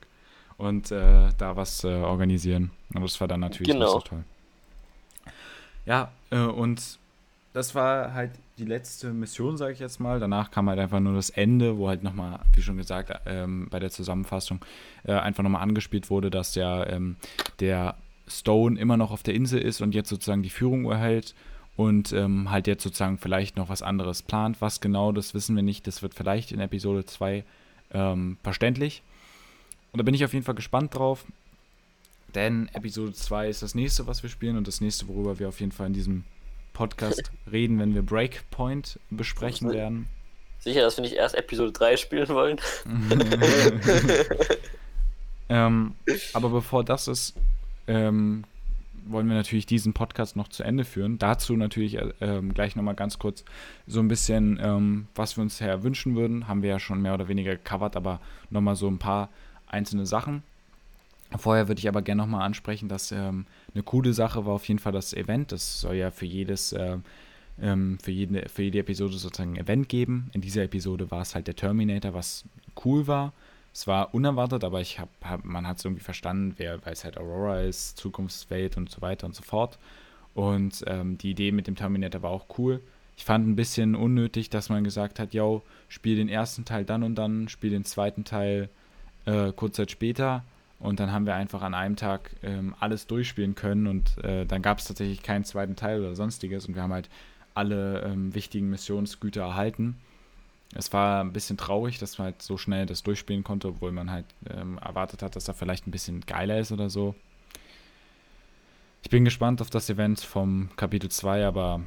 [0.58, 2.72] und äh, da was äh, organisieren.
[2.94, 3.96] Aber das war dann natürlich genau.
[3.96, 4.24] nicht so toll.
[5.86, 7.00] Ja, äh, und
[7.54, 10.20] das war halt die letzte Mission, sage ich jetzt mal.
[10.20, 13.80] Danach kam halt einfach nur das Ende, wo halt nochmal, wie schon gesagt, ähm, bei
[13.80, 14.64] der Zusammenfassung
[15.04, 17.16] äh, einfach nochmal angespielt wurde, dass ja ähm,
[17.60, 17.96] der
[18.28, 21.34] Stone immer noch auf der Insel ist und jetzt sozusagen die Führung erhält
[21.76, 24.62] und ähm, halt jetzt sozusagen vielleicht noch was anderes plant.
[24.62, 25.88] Was genau, das wissen wir nicht.
[25.88, 27.44] Das wird vielleicht in Episode 2
[27.94, 29.02] ähm, verständlich.
[29.92, 31.26] Und da bin ich auf jeden Fall gespannt drauf.
[32.36, 35.60] Denn Episode 2 ist das nächste, was wir spielen und das nächste, worüber wir auf
[35.62, 36.26] jeden Fall in diesem
[36.80, 40.08] Podcast reden, wenn wir Breakpoint besprechen werden.
[40.60, 42.58] Sicher, dass wir nicht erst Episode 3 spielen wollen.
[45.50, 45.96] ähm,
[46.32, 47.36] aber bevor das ist,
[47.88, 48.46] ähm,
[49.06, 51.20] wollen wir natürlich diesen Podcast noch zu Ende führen.
[51.20, 53.44] Dazu natürlich äh, ähm, gleich nochmal ganz kurz
[53.86, 56.48] so ein bisschen, ähm, was wir uns her wünschen würden.
[56.48, 59.28] Haben wir ja schon mehr oder weniger gecovert, aber nochmal so ein paar
[59.68, 60.44] einzelne Sachen.
[61.38, 64.80] Vorher würde ich aber gerne nochmal ansprechen, dass ähm, eine coole Sache war auf jeden
[64.80, 65.52] Fall das Event.
[65.52, 66.98] Das soll ja für jedes, äh,
[67.62, 70.30] ähm, für, jede, für jede Episode sozusagen ein Event geben.
[70.34, 72.46] In dieser Episode war es halt der Terminator, was
[72.84, 73.34] cool war.
[73.74, 77.04] Es war unerwartet, aber ich hab, hab man hat es irgendwie verstanden, wer, weil es
[77.04, 79.78] halt Aurora ist, Zukunftswelt und so weiter und so fort.
[80.34, 82.82] Und ähm, die Idee mit dem Terminator war auch cool.
[83.18, 87.04] Ich fand ein bisschen unnötig, dass man gesagt hat, yo, spiel den ersten Teil dann
[87.04, 88.70] und dann, spiel den zweiten Teil
[89.26, 90.44] äh, kurz Zeit später.
[90.80, 94.62] Und dann haben wir einfach an einem Tag ähm, alles durchspielen können und äh, dann
[94.62, 97.10] gab es tatsächlich keinen zweiten Teil oder sonstiges und wir haben halt
[97.54, 99.98] alle ähm, wichtigen Missionsgüter erhalten
[100.76, 104.12] es war ein bisschen traurig, dass man halt so schnell das durchspielen konnte, obwohl man
[104.12, 107.16] halt ähm, erwartet hat, dass er vielleicht ein bisschen geiler ist oder so.
[109.02, 111.82] Ich bin gespannt auf das Event vom Kapitel 2, aber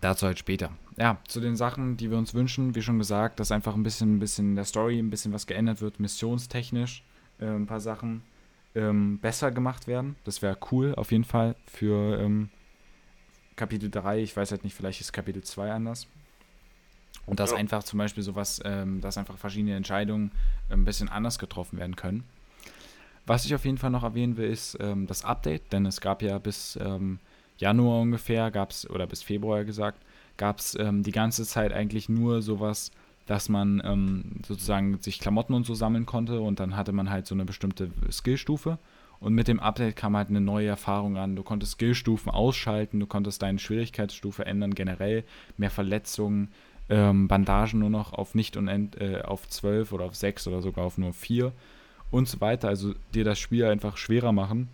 [0.00, 0.70] dazu halt später.
[0.96, 4.16] Ja, zu den Sachen, die wir uns wünschen, wie schon gesagt, dass einfach ein bisschen,
[4.16, 7.02] ein bisschen in der Story ein bisschen was geändert wird, missionstechnisch
[7.40, 8.22] äh, ein paar Sachen
[8.74, 10.16] ähm, besser gemacht werden.
[10.24, 12.50] Das wäre cool, auf jeden Fall, für ähm,
[13.56, 14.20] Kapitel 3.
[14.20, 16.06] Ich weiß halt nicht, vielleicht ist Kapitel 2 anders.
[17.24, 17.56] Und dass ja.
[17.56, 20.30] einfach zum Beispiel sowas, ähm, dass einfach verschiedene Entscheidungen
[20.68, 22.24] ein bisschen anders getroffen werden können.
[23.26, 26.22] Was ich auf jeden Fall noch erwähnen will, ist ähm, das Update, denn es gab
[26.22, 27.18] ja bis ähm,
[27.58, 30.00] Januar ungefähr, gab es, oder bis Februar gesagt,
[30.36, 32.92] gab es ähm, die ganze Zeit eigentlich nur sowas,
[33.26, 37.26] dass man ähm, sozusagen sich Klamotten und so sammeln konnte und dann hatte man halt
[37.26, 38.78] so eine bestimmte Skillstufe.
[39.18, 41.36] Und mit dem Update kam halt eine neue Erfahrung an.
[41.36, 45.24] Du konntest Skillstufen ausschalten, du konntest deine Schwierigkeitsstufe ändern, generell
[45.56, 46.48] mehr Verletzungen,
[46.88, 50.84] ähm, Bandagen nur noch auf nicht und äh, auf 12 oder auf 6 oder sogar
[50.84, 51.52] auf nur 4
[52.10, 52.68] und so weiter.
[52.68, 54.68] Also dir das Spiel einfach schwerer machen.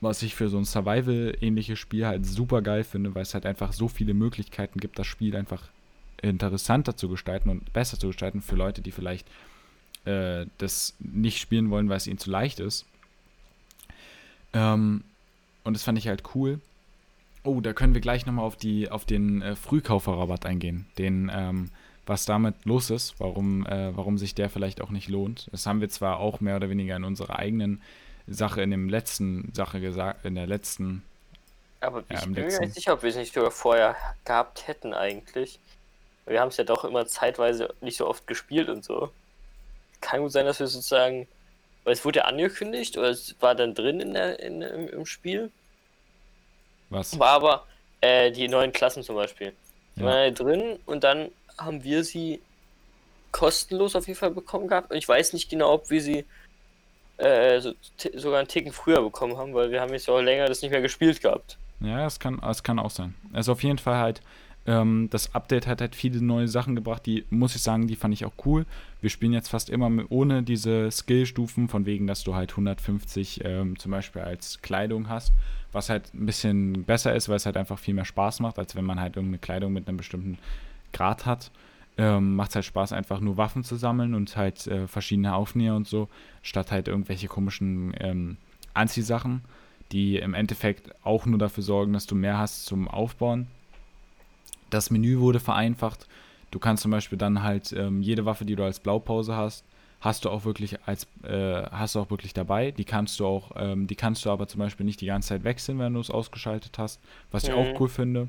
[0.00, 3.72] Was ich für so ein Survival-ähnliches Spiel halt super geil finde, weil es halt einfach
[3.72, 5.70] so viele Möglichkeiten gibt, das Spiel einfach
[6.22, 9.26] interessanter zu gestalten und besser zu gestalten für Leute, die vielleicht
[10.04, 12.86] äh, das nicht spielen wollen, weil es ihnen zu leicht ist.
[14.52, 15.04] Ähm,
[15.64, 16.60] und das fand ich halt cool.
[17.42, 18.56] Oh, da können wir gleich nochmal auf,
[18.90, 20.86] auf den äh, Frühkauferrabatt eingehen.
[20.98, 21.70] Den, ähm,
[22.06, 25.48] was damit los ist, warum, äh, warum sich der vielleicht auch nicht lohnt.
[25.50, 27.82] Das haben wir zwar auch mehr oder weniger in unserer eigenen
[28.28, 31.02] Sache, in dem letzten Sache gesagt, in der letzten.
[31.80, 32.60] Aber ja, ich bin letzten.
[32.60, 35.58] mir nicht sicher, ob wir es nicht sogar vorher gehabt hätten eigentlich.
[36.26, 39.10] Wir haben es ja doch immer zeitweise nicht so oft gespielt und so.
[40.00, 41.26] Kann gut sein, dass wir sozusagen,
[41.84, 45.06] weil es wurde ja angekündigt oder es war dann drin in der, in, im, im
[45.06, 45.50] Spiel.
[46.90, 47.18] Was?
[47.18, 47.66] War aber
[48.00, 49.52] äh, die neuen Klassen zum Beispiel.
[49.96, 50.06] Die ja.
[50.06, 52.40] waren ja drin und dann haben wir sie
[53.32, 54.90] kostenlos auf jeden Fall bekommen gehabt.
[54.90, 56.24] Und ich weiß nicht genau, ob wir sie
[57.18, 57.72] äh, so,
[58.14, 60.80] sogar einen Ticken früher bekommen haben, weil wir haben jetzt auch länger das nicht mehr
[60.80, 61.58] gespielt gehabt.
[61.80, 63.14] Ja, es kann, es kann auch sein.
[63.32, 64.22] Also auf jeden Fall halt,
[64.66, 68.14] ähm, das Update hat halt viele neue Sachen gebracht, die, muss ich sagen, die fand
[68.14, 68.66] ich auch cool.
[69.00, 73.44] Wir spielen jetzt fast immer mit, ohne diese Skillstufen, von wegen, dass du halt 150
[73.44, 75.32] ähm, zum Beispiel als Kleidung hast,
[75.72, 78.74] was halt ein bisschen besser ist, weil es halt einfach viel mehr Spaß macht, als
[78.74, 80.38] wenn man halt irgendeine Kleidung mit einem bestimmten
[80.92, 81.50] Grad hat.
[81.98, 85.76] Ähm, Macht es halt Spaß, einfach nur Waffen zu sammeln und halt äh, verschiedene Aufnäher
[85.76, 86.08] und so,
[86.42, 88.36] statt halt irgendwelche komischen ähm,
[88.74, 89.42] Anziehsachen,
[89.92, 93.46] die im Endeffekt auch nur dafür sorgen, dass du mehr hast zum Aufbauen.
[94.76, 96.06] Das Menü wurde vereinfacht.
[96.50, 99.64] Du kannst zum Beispiel dann halt ähm, jede Waffe, die du als Blaupause hast,
[100.00, 102.72] hast du auch wirklich als äh, hast du auch wirklich dabei.
[102.72, 105.44] Die kannst du auch, ähm, die kannst du aber zum Beispiel nicht die ganze Zeit
[105.44, 107.00] wechseln, wenn du es ausgeschaltet hast,
[107.30, 107.48] was mhm.
[107.48, 107.76] ich auch mhm.
[107.80, 108.28] cool finde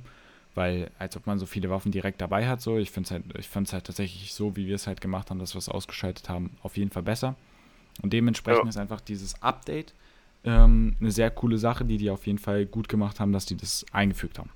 [0.56, 2.62] weil als ob man so viele Waffen direkt dabei hat.
[2.62, 5.02] So, ich finde es halt, ich finde es halt tatsächlich so, wie wir es halt
[5.02, 7.36] gemacht haben, dass wir es ausgeschaltet haben, auf jeden Fall besser.
[8.02, 8.70] Und dementsprechend ja.
[8.70, 9.94] ist einfach dieses Update
[10.44, 13.56] ähm, eine sehr coole Sache, die die auf jeden Fall gut gemacht haben, dass die
[13.56, 14.50] das eingefügt haben.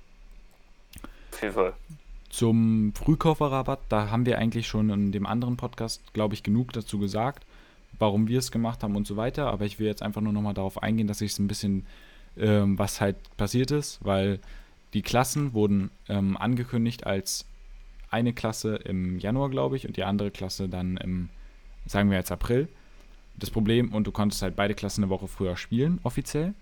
[1.32, 1.72] Auf jeden Fall.
[2.30, 6.98] Zum Frühkauferrabatt, da haben wir eigentlich schon in dem anderen Podcast, glaube ich, genug dazu
[6.98, 7.44] gesagt,
[7.98, 9.48] warum wir es gemacht haben und so weiter.
[9.48, 11.86] Aber ich will jetzt einfach nur nochmal darauf eingehen, dass ich es ein bisschen,
[12.38, 14.40] ähm, was halt passiert ist, weil
[14.94, 17.46] die Klassen wurden ähm, angekündigt als
[18.10, 21.28] eine Klasse im Januar, glaube ich, und die andere Klasse dann im,
[21.86, 22.68] sagen wir jetzt April.
[23.36, 26.54] Das Problem, und du konntest halt beide Klassen eine Woche früher spielen, offiziell.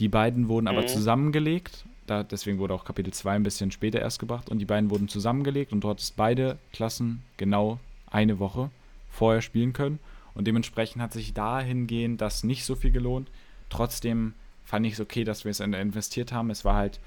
[0.00, 0.88] Die beiden wurden aber mhm.
[0.88, 1.84] zusammengelegt.
[2.08, 4.48] Da, deswegen wurde auch Kapitel 2 ein bisschen später erst gebracht.
[4.48, 7.78] Und die beiden wurden zusammengelegt und du hattest beide Klassen genau
[8.10, 8.70] eine Woche
[9.10, 9.98] vorher spielen können.
[10.34, 13.30] Und dementsprechend hat sich dahingehend das nicht so viel gelohnt.
[13.70, 14.34] Trotzdem
[14.64, 16.50] fand ich es okay, dass wir es investiert haben.
[16.50, 17.00] Es war halt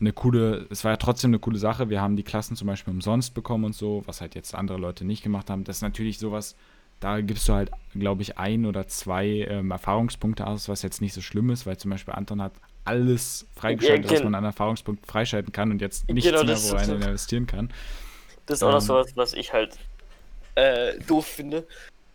[0.00, 1.90] eine coole, es war ja trotzdem eine coole Sache.
[1.90, 5.04] Wir haben die Klassen zum Beispiel umsonst bekommen und so, was halt jetzt andere Leute
[5.04, 5.64] nicht gemacht haben.
[5.64, 6.56] Das ist natürlich sowas,
[7.00, 11.12] da gibst du halt, glaube ich, ein oder zwei ähm, Erfahrungspunkte aus, was jetzt nicht
[11.12, 12.52] so schlimm ist, weil zum Beispiel Anton hat
[12.84, 16.74] alles freigeschaltet, ja, was man an Erfahrungspunkten freischalten kann und jetzt nichts genau, mehr, wo
[16.74, 17.72] einer investieren kann.
[18.46, 19.78] Das ist auch ähm, noch sowas, was ich halt
[20.54, 21.66] äh, doof finde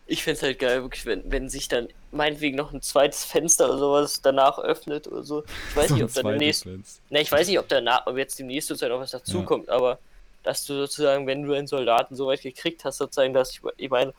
[0.07, 3.69] ich fände es halt geil, wirklich, wenn, wenn sich dann meinetwegen noch ein zweites Fenster
[3.69, 5.43] oder sowas danach öffnet oder so.
[5.69, 6.65] Ich weiß so nicht, ob dann demnächst.
[6.65, 9.73] Ne, ich weiß nicht, ob danach, ob jetzt demnächst sozusagen noch was dazukommt, ja.
[9.73, 9.99] aber
[10.43, 13.89] dass du sozusagen, wenn du einen Soldaten so weit gekriegt hast, sozusagen, dass ich, ich
[13.89, 14.13] meine,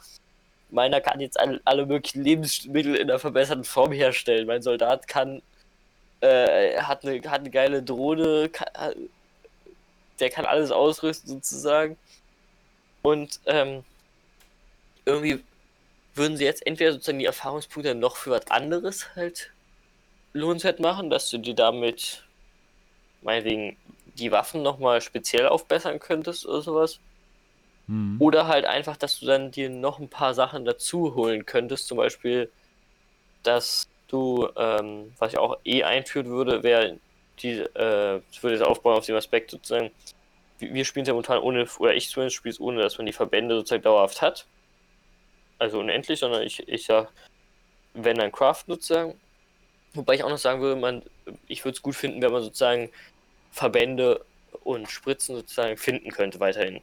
[0.71, 4.47] meiner kann jetzt alle, alle möglichen Lebensmittel in einer verbesserten Form herstellen.
[4.47, 5.41] Mein Soldat kann,
[6.21, 8.69] äh, hat eine, hat eine geile Drohne, kann,
[10.21, 11.97] der kann alles ausrüsten sozusagen.
[13.03, 13.85] Und ähm,
[15.05, 15.43] irgendwie
[16.15, 19.53] würden sie jetzt entweder sozusagen die Erfahrungspunkte noch für was anderes halt
[20.33, 22.25] lohnenswert machen, dass du dir damit
[23.23, 23.77] meinetwegen
[24.19, 26.99] die Waffen nochmal speziell aufbessern könntest oder sowas.
[27.87, 28.17] Mhm.
[28.21, 31.87] Oder halt einfach, dass du dann dir noch ein paar Sachen dazu holen könntest.
[31.87, 32.51] Zum Beispiel,
[33.43, 36.99] dass du, ähm, was ich auch eh einführen würde, wäre
[37.41, 39.91] die, äh, ich würde jetzt aufbauen auf dem Aspekt sozusagen,
[40.59, 43.13] wir spielen es ja momentan ohne, oder ich zumindest spiele es ohne, dass man die
[43.13, 44.47] Verbände sozusagen dauerhaft hat
[45.59, 47.09] also unendlich, sondern ich, ich sag,
[47.95, 49.15] wenn dann Craft sozusagen.
[49.95, 51.03] Wobei ich auch noch sagen würde, man,
[51.47, 52.91] ich würde es gut finden, wenn man sozusagen
[53.51, 54.25] Verbände
[54.63, 56.81] und Spritzen sozusagen finden könnte weiterhin.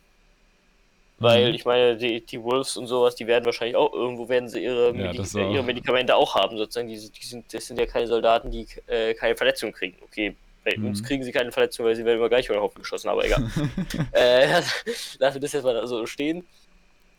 [1.17, 1.55] Weil mhm.
[1.55, 4.87] ich meine, die, die Wolves und sowas, die werden wahrscheinlich auch irgendwo werden sie ihre,
[4.87, 5.53] ja, Medi auch.
[5.53, 6.89] ihre Medikamente auch haben, sozusagen.
[6.89, 9.97] Die, die sind, das sind ja keine Soldaten, die äh, keine Verletzungen kriegen.
[10.03, 10.35] Okay,
[10.65, 10.87] bei mhm.
[10.87, 13.23] uns kriegen sie keine Verletzungen, weil sie werden immer gleich über den Haufen geschossen, aber
[13.23, 13.49] egal.
[14.11, 14.47] äh,
[15.19, 16.45] lassen wir das jetzt mal so stehen.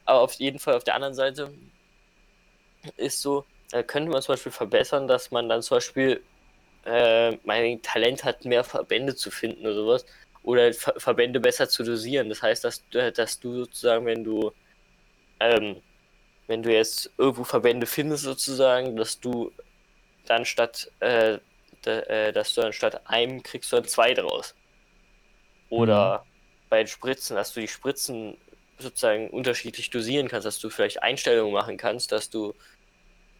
[0.04, 1.52] Aber auf jeden Fall auf der anderen Seite
[2.96, 6.22] ist so, da könnte man zum Beispiel verbessern, dass man dann zum Beispiel
[6.84, 10.06] äh, mein Talent hat, mehr Verbände zu finden oder sowas.
[10.46, 12.30] Oder Ver Verbände besser zu dosieren.
[12.30, 14.52] Das heißt, dass, äh, dass du sozusagen, wenn du
[15.40, 15.82] ähm,
[16.46, 19.52] wenn du jetzt irgendwo Verbände findest, sozusagen, dass du
[20.26, 21.38] dann statt äh,
[21.82, 24.54] da, äh, dass du dann statt einem kriegst du dann zwei draus.
[25.68, 26.28] Oder mhm.
[26.70, 28.36] bei den Spritzen, dass du die Spritzen
[28.78, 32.54] sozusagen unterschiedlich dosieren kannst, dass du vielleicht Einstellungen machen kannst, dass du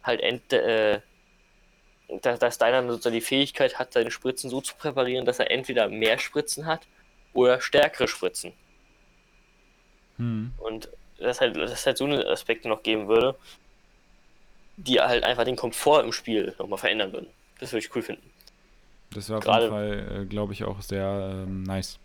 [0.03, 0.99] halt ent, äh,
[2.21, 5.87] dass, dass deiner sozusagen die Fähigkeit hat, seine Spritzen so zu präparieren, dass er entweder
[5.87, 6.81] mehr Spritzen hat
[7.37, 8.51] oder stärkere Spritzen.
[10.17, 10.51] Hm.
[10.57, 13.35] Und dass halt, dass halt so eine Aspekte noch geben würde,
[14.77, 17.27] die halt einfach den Komfort im Spiel nochmal verändern würden.
[17.59, 18.27] Das würde ich cool finden.
[19.11, 21.99] Das wäre auf Gerade, jeden Fall, äh, glaube ich, auch sehr ähm, nice.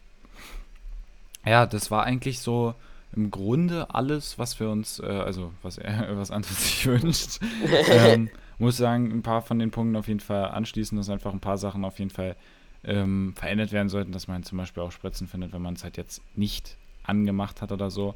[1.47, 2.75] Ja, das war eigentlich so
[3.17, 7.41] im Grunde alles, was wir uns, äh, also was er, was André sich wünscht.
[7.89, 8.29] ähm,
[8.59, 11.57] muss sagen, ein paar von den Punkten auf jeden Fall anschließen, dass einfach ein paar
[11.57, 12.37] Sachen auf jeden Fall
[12.85, 15.97] ähm, verändert werden sollten, dass man zum Beispiel auch Spritzen findet, wenn man es halt
[15.97, 18.15] jetzt nicht angemacht hat oder so.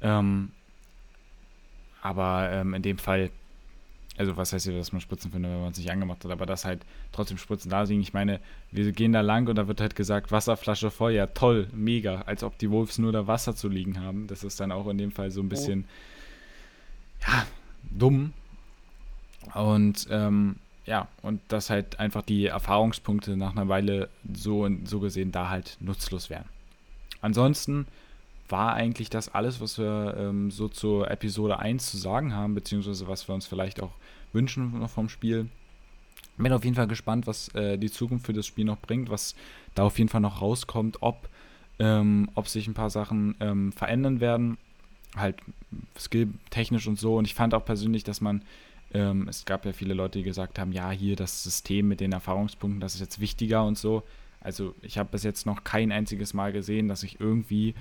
[0.00, 0.50] Ähm,
[2.02, 3.30] aber ähm, in dem Fall
[4.16, 6.46] also was heißt hier, dass man Spritzen findet, wenn man es nicht angemacht hat, aber
[6.46, 8.00] dass halt trotzdem Spritzen da liegen.
[8.00, 8.40] Ich meine,
[8.70, 12.44] wir gehen da lang und da wird halt gesagt, Wasserflasche voll, ja toll, mega, als
[12.44, 14.26] ob die Wolves nur da Wasser zu liegen haben.
[14.26, 15.84] Das ist dann auch in dem Fall so ein bisschen,
[17.22, 17.26] oh.
[17.26, 17.46] ja,
[17.90, 18.32] dumm.
[19.54, 20.56] Und ähm,
[20.86, 25.76] ja, und dass halt einfach die Erfahrungspunkte nach einer Weile so, so gesehen da halt
[25.80, 26.44] nutzlos wären.
[27.20, 27.86] Ansonsten
[28.48, 33.08] war eigentlich das alles, was wir ähm, so zur Episode 1 zu sagen haben, beziehungsweise
[33.08, 33.92] was wir uns vielleicht auch
[34.32, 35.48] wünschen noch vom Spiel.
[36.36, 39.34] Bin auf jeden Fall gespannt, was äh, die Zukunft für das Spiel noch bringt, was
[39.74, 41.28] da auf jeden Fall noch rauskommt, ob,
[41.78, 44.58] ähm, ob sich ein paar Sachen ähm, verändern werden,
[45.16, 45.36] halt
[45.98, 47.16] skilltechnisch und so.
[47.16, 48.42] Und ich fand auch persönlich, dass man,
[48.94, 52.12] ähm, es gab ja viele Leute, die gesagt haben, ja, hier das System mit den
[52.12, 54.04] Erfahrungspunkten, das ist jetzt wichtiger und so.
[54.40, 57.74] Also ich habe bis jetzt noch kein einziges Mal gesehen, dass ich irgendwie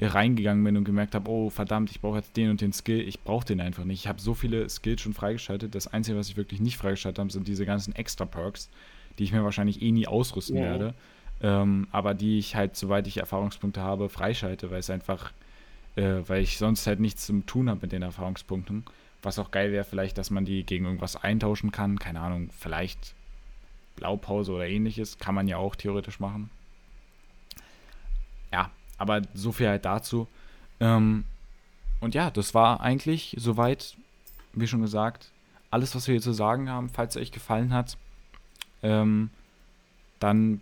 [0.00, 3.00] reingegangen bin und gemerkt habe, oh verdammt, ich brauche jetzt den und den Skill.
[3.00, 4.00] Ich brauche den einfach nicht.
[4.00, 5.74] Ich habe so viele Skills schon freigeschaltet.
[5.74, 8.70] Das Einzige, was ich wirklich nicht freigeschaltet habe, sind diese ganzen Extra-Perks,
[9.18, 10.62] die ich mir wahrscheinlich eh nie ausrüsten ja.
[10.62, 10.94] werde.
[11.42, 15.32] Ähm, aber die ich halt, soweit ich Erfahrungspunkte habe, freischalte, weil es einfach,
[15.96, 18.84] äh, weil ich sonst halt nichts zum tun habe mit den Erfahrungspunkten.
[19.22, 21.98] Was auch geil wäre, vielleicht, dass man die gegen irgendwas eintauschen kann.
[21.98, 23.14] Keine Ahnung, vielleicht
[23.96, 25.18] Blaupause oder ähnliches.
[25.18, 26.50] Kann man ja auch theoretisch machen.
[28.52, 30.26] Ja, aber so viel halt dazu.
[30.80, 31.24] Ähm,
[32.00, 33.96] und ja, das war eigentlich soweit,
[34.54, 35.30] wie schon gesagt,
[35.70, 36.88] alles, was wir hier zu sagen haben.
[36.88, 37.98] Falls es euch gefallen hat,
[38.82, 39.30] ähm,
[40.18, 40.60] dann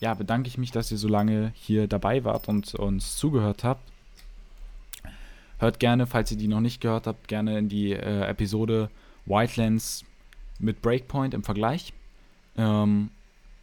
[0.00, 3.82] ja, bedanke ich mich, dass ihr so lange hier dabei wart und uns zugehört habt.
[5.60, 8.88] Hört gerne, falls ihr die noch nicht gehört habt, gerne in die äh, Episode
[9.26, 10.06] Wildlands
[10.58, 11.92] mit Breakpoint im Vergleich.
[12.56, 13.10] Ähm,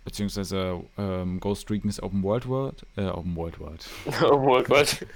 [0.06, 3.90] beziehungsweise ähm, Ghost Recons Open World World, äh, Open World World.
[4.22, 5.08] Open World World.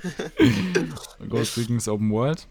[1.30, 2.48] Ghost Recons Open World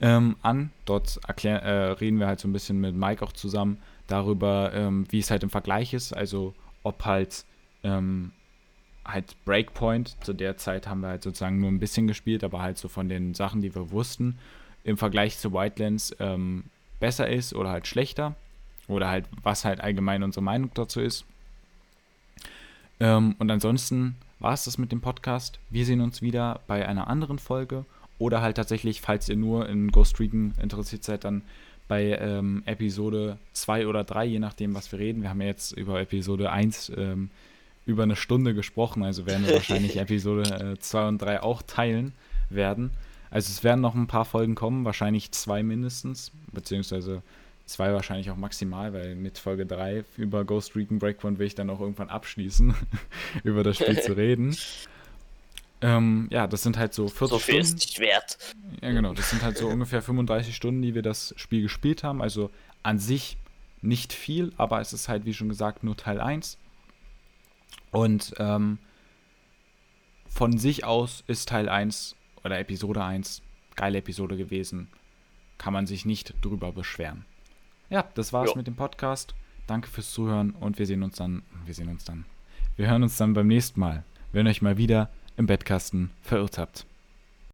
[0.00, 0.70] ähm, an.
[0.84, 5.06] Dort erklär, äh, reden wir halt so ein bisschen mit Mike auch zusammen darüber, ähm,
[5.10, 7.44] wie es halt im Vergleich ist, also ob halt
[7.82, 8.30] ähm,
[9.12, 12.78] halt Breakpoint, zu der Zeit haben wir halt sozusagen nur ein bisschen gespielt, aber halt
[12.78, 14.38] so von den Sachen, die wir wussten,
[14.84, 16.64] im Vergleich zu Wildlands ähm,
[16.98, 18.34] besser ist oder halt schlechter.
[18.88, 21.24] Oder halt, was halt allgemein unsere Meinung dazu ist.
[22.98, 25.60] Ähm, und ansonsten war es das mit dem Podcast.
[25.70, 27.84] Wir sehen uns wieder bei einer anderen Folge
[28.18, 31.42] oder halt tatsächlich, falls ihr nur in Ghost Recon interessiert seid, dann
[31.88, 35.22] bei ähm, Episode 2 oder 3, je nachdem, was wir reden.
[35.22, 37.30] Wir haben ja jetzt über Episode 1 ähm,
[37.90, 42.12] über eine Stunde gesprochen, also werden wir wahrscheinlich Episode 2 äh, und 3 auch teilen
[42.48, 42.90] werden.
[43.30, 47.22] Also es werden noch ein paar Folgen kommen, wahrscheinlich zwei mindestens, beziehungsweise
[47.70, 51.70] Zwei wahrscheinlich auch maximal, weil mit Folge 3 über Ghost Recon Breakpoint will ich dann
[51.70, 52.74] auch irgendwann abschließen,
[53.44, 54.56] über das Spiel zu reden.
[55.80, 57.60] Ähm, ja, das sind halt so 40 so viel Stunden.
[57.60, 58.38] ist nicht wert.
[58.82, 59.14] Ja, genau.
[59.14, 62.20] Das sind halt so ungefähr 35 Stunden, die wir das Spiel gespielt haben.
[62.20, 62.50] Also
[62.82, 63.36] an sich
[63.82, 66.58] nicht viel, aber es ist halt, wie schon gesagt, nur Teil 1.
[67.90, 68.78] Und ähm,
[70.28, 73.42] von sich aus ist Teil 1 oder Episode 1
[73.76, 74.88] geile Episode gewesen.
[75.58, 77.24] Kann man sich nicht drüber beschweren.
[77.88, 78.56] Ja, das war's jo.
[78.56, 79.34] mit dem Podcast.
[79.66, 82.24] Danke fürs Zuhören und wir sehen uns dann, wir sehen uns dann.
[82.76, 86.58] Wir hören uns dann beim nächsten Mal, wenn ihr euch mal wieder im Bettkasten verirrt
[86.58, 86.86] habt.